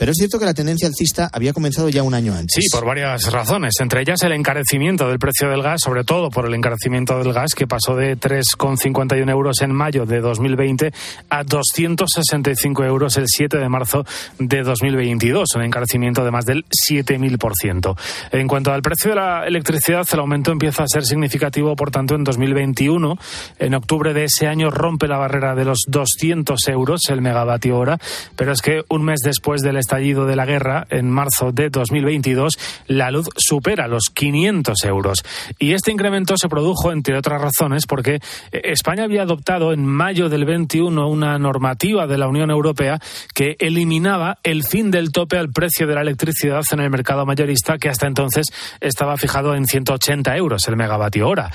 [0.00, 2.54] pero es cierto que la tendencia alcista había comenzado ya un año antes.
[2.58, 6.46] Sí, por varias razones, entre ellas el encarecimiento del precio del gas, sobre todo por
[6.46, 10.90] el encarecimiento del gas que pasó de 3,51 euros en mayo de 2020
[11.28, 14.06] a 265 euros el 7 de marzo
[14.38, 17.94] de 2022, un encarecimiento de más del 7.000%.
[18.32, 22.14] En cuanto al precio de la electricidad, el aumento empieza a ser significativo, por tanto,
[22.14, 23.18] en 2021.
[23.58, 27.98] En octubre de ese año rompe la barrera de los 200 euros el megavatio hora,
[28.34, 32.56] pero es que un mes después del estallido de la guerra, en marzo de 2022,
[32.86, 35.24] la luz supera los 500 euros.
[35.58, 38.20] Y este incremento se produjo, entre otras razones, porque
[38.52, 43.00] España había adoptado en mayo del 21 una normativa de la Unión Europea
[43.34, 47.76] que eliminaba el fin del tope al precio de la electricidad en el mercado mayorista,
[47.76, 48.46] que hasta entonces
[48.80, 51.50] estaba fijado en 180 euros el megavatio hora.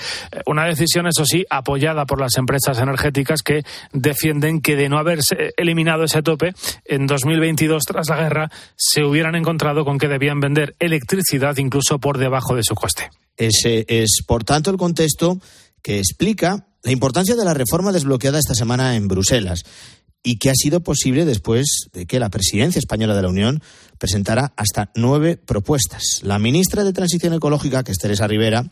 [0.45, 3.63] Una decisión, eso sí, apoyada por las empresas energéticas que
[3.93, 9.35] defienden que de no haberse eliminado ese tope, en 2022, tras la guerra se hubieran
[9.35, 13.09] encontrado con que debían vender electricidad incluso por debajo de su coste.
[13.37, 15.39] Ese es, por tanto, el contexto
[15.81, 19.63] que explica la importancia de la reforma desbloqueada esta semana en Bruselas
[20.23, 23.61] y que ha sido posible después de que la presidencia española de la Unión
[23.99, 26.21] presentara hasta nueve propuestas.
[26.23, 28.65] La ministra de Transición Ecológica, que es Teresa Rivera,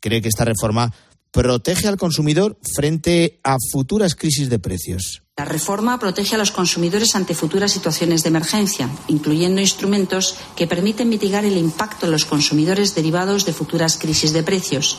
[0.00, 0.92] cree que esta reforma
[1.30, 5.22] protege al consumidor frente a futuras crisis de precios.
[5.40, 11.08] La reforma protege a los consumidores ante futuras situaciones de emergencia, incluyendo instrumentos que permiten
[11.08, 14.98] mitigar el impacto en los consumidores derivados de futuras crisis de precios.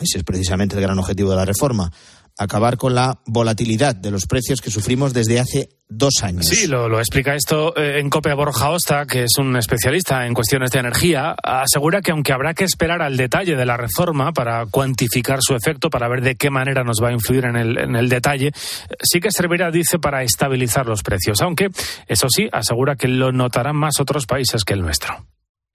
[0.00, 1.92] Ese es precisamente el gran objetivo de la reforma
[2.38, 6.46] acabar con la volatilidad de los precios que sufrimos desde hace dos años.
[6.46, 10.70] Sí, lo, explica esto eh, en Copia Borja Osta, que es un especialista en cuestiones
[10.70, 11.34] de energía.
[11.42, 15.90] Asegura que aunque habrá que esperar al detalle de la reforma para cuantificar su efecto,
[15.90, 19.20] para ver de qué manera nos va a influir en el, en el detalle, sí
[19.20, 21.42] que servirá, dice, para estabilizar los precios.
[21.42, 21.68] Aunque,
[22.06, 25.14] eso sí, asegura que lo notarán más otros países que el nuestro.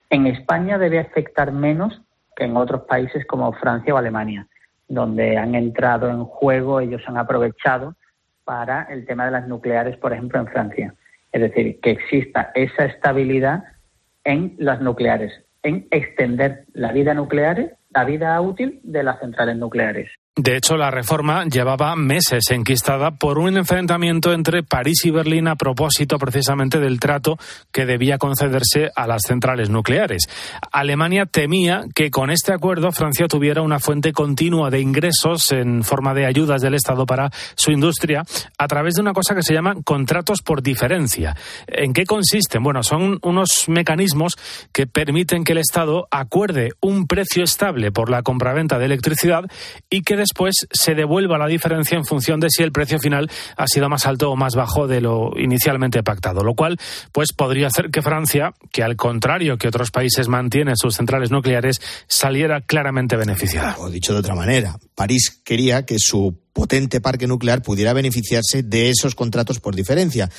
[0.10, 2.01] En España debe afectar menos
[2.36, 4.47] que en otros países como Francia o Alemania
[4.88, 7.95] donde han entrado en juego, ellos han aprovechado
[8.43, 10.95] para el tema de las nucleares, por ejemplo, en Francia.
[11.31, 13.63] Es decir, que exista esa estabilidad
[14.23, 15.33] en las nucleares,
[15.63, 20.09] en extender la vida nuclear, la vida útil de las centrales nucleares.
[20.38, 25.55] De hecho, la reforma llevaba meses enquistada por un enfrentamiento entre París y Berlín a
[25.55, 27.39] propósito precisamente del trato
[27.71, 30.29] que debía concederse a las centrales nucleares.
[30.71, 36.13] Alemania temía que con este acuerdo Francia tuviera una fuente continua de ingresos en forma
[36.13, 38.21] de ayudas del Estado para su industria
[38.59, 41.35] a través de una cosa que se llaman contratos por diferencia.
[41.65, 42.61] ¿En qué consisten?
[42.61, 44.35] Bueno, son unos mecanismos
[44.71, 49.45] que permiten que el Estado acuerde un precio estable por la compraventa de electricidad
[49.89, 53.67] y que después se devuelva la diferencia en función de si el precio final ha
[53.67, 56.78] sido más alto o más bajo de lo inicialmente pactado, lo cual
[57.11, 61.80] pues podría hacer que Francia, que al contrario que otros países mantienen sus centrales nucleares,
[62.07, 63.78] saliera claramente beneficiada.
[63.80, 68.89] O dicho de otra manera, París quería que su potente parque nuclear pudiera beneficiarse de
[68.89, 70.30] esos contratos por diferencia.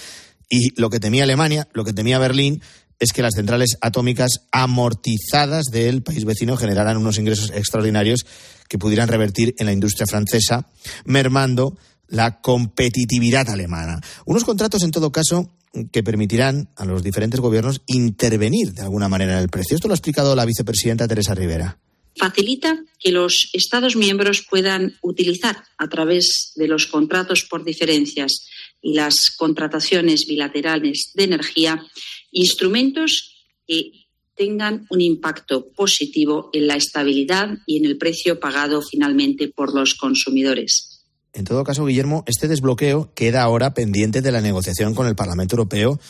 [0.51, 2.62] Y lo que temía Alemania, lo que temía Berlín,
[2.99, 8.26] es que las centrales atómicas amortizadas del país vecino generaran unos ingresos extraordinarios
[8.69, 10.69] que pudieran revertir en la industria francesa,
[11.05, 11.77] mermando
[12.09, 14.01] la competitividad alemana.
[14.25, 15.51] Unos contratos, en todo caso,
[15.93, 19.75] que permitirán a los diferentes gobiernos intervenir de alguna manera en el precio.
[19.75, 21.79] Esto lo ha explicado la vicepresidenta Teresa Rivera.
[22.16, 28.47] Facilita que los Estados miembros puedan utilizar a través de los contratos por diferencias
[28.83, 31.85] y las contrataciones bilaterales de energía
[32.33, 34.08] instrumentos que
[34.39, 39.95] tengan un impacto positivo en la estabilidad y en el precio pagado finalmente por los
[39.95, 41.03] consumidores.
[41.34, 45.57] En todo caso, Guillermo, este desbloqueo queda ahora pendiente de la negociación con el Parlamento
[45.57, 46.01] Europeo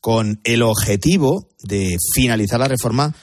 [0.00, 3.14] con el objetivo de finalizar la reforma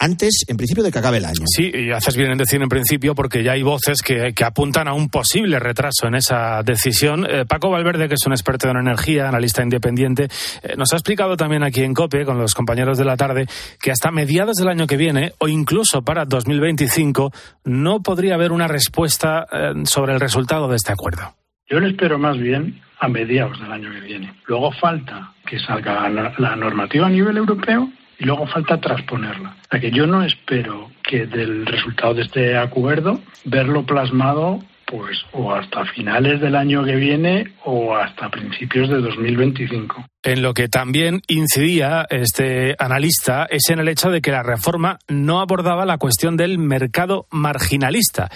[0.00, 1.44] antes, en principio, de que acabe el año.
[1.44, 4.94] Sí, y haces bien en decir en principio porque ya hay voces que, apuntan a
[4.94, 7.26] un posible retraso en esa decisión.
[7.28, 10.28] Eh, Paco Valverde, que es un experto en energía, analista independiente,
[10.62, 13.46] eh, nos ha explicado también aquí en COPE, con los compañeros de la tarde,
[13.78, 17.30] que hasta mediados del año que viene, o incluso para 2025,
[17.64, 21.34] no podría haber una respuesta eh, sobre el resultado de este acuerdo.
[21.68, 24.32] Yo lo espero más bien a mediados del año que viene.
[24.46, 27.90] Luego falta que salga la normativa a nivel europeo
[28.20, 29.56] y luego falta transponerla.
[29.62, 35.18] O sea que yo no espero que del resultado de este acuerdo verlo plasmado pues
[35.32, 40.04] o hasta finales del año que viene o hasta principios de 2025.
[40.24, 44.98] En lo que también incidía este analista es en el hecho de que la reforma
[45.08, 48.30] no abordaba la cuestión del mercado marginalista.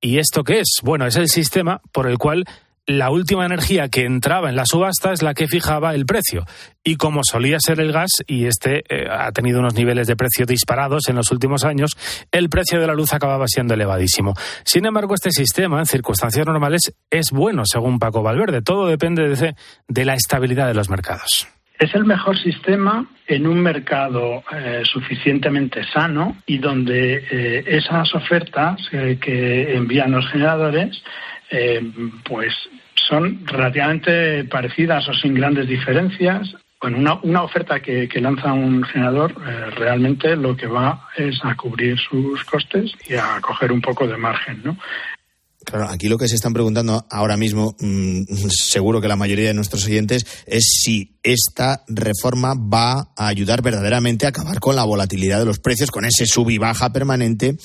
[0.00, 0.80] ¿Y esto qué es?
[0.82, 2.44] Bueno, es el sistema por el cual
[2.86, 6.44] la última energía que entraba en la subasta es la que fijaba el precio.
[6.82, 10.46] Y como solía ser el gas, y este eh, ha tenido unos niveles de precio
[10.46, 11.90] disparados en los últimos años,
[12.32, 14.34] el precio de la luz acababa siendo elevadísimo.
[14.64, 18.62] Sin embargo, este sistema, en circunstancias normales, es bueno, según Paco Valverde.
[18.62, 19.54] Todo depende de,
[19.86, 21.46] de la estabilidad de los mercados.
[21.78, 28.80] Es el mejor sistema en un mercado eh, suficientemente sano y donde eh, esas ofertas
[28.90, 31.02] que envían los generadores
[32.24, 32.52] pues
[32.94, 36.54] son relativamente parecidas o sin grandes diferencias.
[36.80, 41.54] Bueno, una, una oferta que, lanza un generador eh, realmente lo que va es a
[41.54, 44.78] cubrir sus costes y a coger un poco de margen, ¿no?
[45.62, 49.54] Claro, aquí lo que se están preguntando ahora mismo, mm, seguro que la mayoría de
[49.54, 55.38] nuestros oyentes, es si esta reforma va a ayudar verdaderamente a acabar con la volatilidad
[55.38, 57.56] de los precios, con ese sub y baja permanente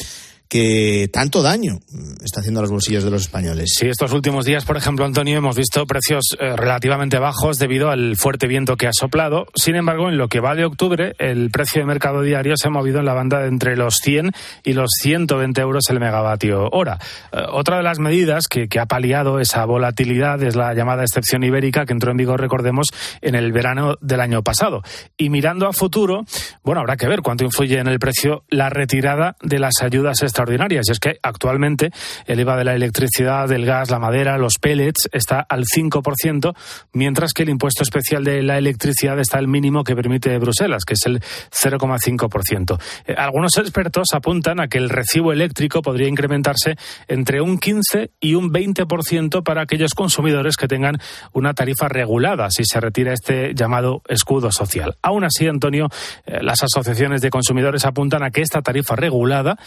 [0.48, 1.80] que tanto daño
[2.24, 3.74] está haciendo a los bolsillos de los españoles.
[3.78, 8.16] Sí, estos últimos días, por ejemplo, Antonio, hemos visto precios eh, relativamente bajos debido al
[8.16, 9.48] fuerte viento que ha soplado.
[9.56, 12.72] Sin embargo, en lo que va de octubre, el precio de mercado diario se ha
[12.72, 14.32] movido en la banda de entre los 100
[14.64, 17.00] y los 120 euros el megavatio hora.
[17.32, 21.44] Eh, otra de las medidas que, que ha paliado esa volatilidad es la llamada excepción
[21.44, 22.88] ibérica que entró en vigor, recordemos,
[23.22, 24.82] en el verano del año pasado.
[25.18, 26.26] Y mirando a futuro,
[26.64, 30.86] bueno, habrá que ver cuánto influye en el precio la retirada de las ayudas extraordinarias.
[30.90, 31.92] Y es que actualmente
[32.26, 36.54] el IVA de la electricidad, del gas, la madera, los pellets está al 5%,
[36.92, 40.96] mientras que el impuesto especial de la electricidad está al mínimo que permite Bruselas, que
[40.96, 42.80] es el 0,5%.
[43.08, 46.76] Eh, algunos expertos apuntan a que el recibo eléctrico podría incrementarse
[47.08, 51.00] entre un 15 y un 20% para aquellos consumidores que tengan
[51.32, 54.98] una tarifa regulada si se retira este llamado escudo social.
[55.02, 55.88] Aún así, Antonio,
[56.26, 59.58] eh, las asociaciones de consumidores apuntan a que esta tarifa regulada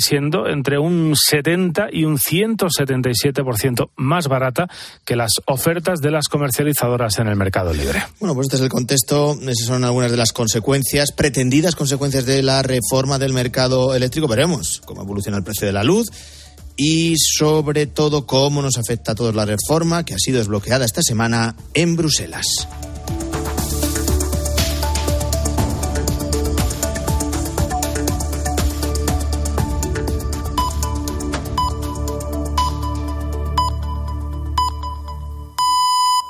[0.00, 4.68] siendo entre un 70 y un 177% más barata
[5.04, 8.02] que las ofertas de las comercializadoras en el mercado libre.
[8.18, 12.42] Bueno, pues este es el contexto, esas son algunas de las consecuencias, pretendidas consecuencias de
[12.42, 14.28] la reforma del mercado eléctrico.
[14.28, 16.10] Veremos cómo evoluciona el precio de la luz
[16.76, 21.02] y sobre todo cómo nos afecta a todos la reforma que ha sido desbloqueada esta
[21.02, 22.66] semana en Bruselas.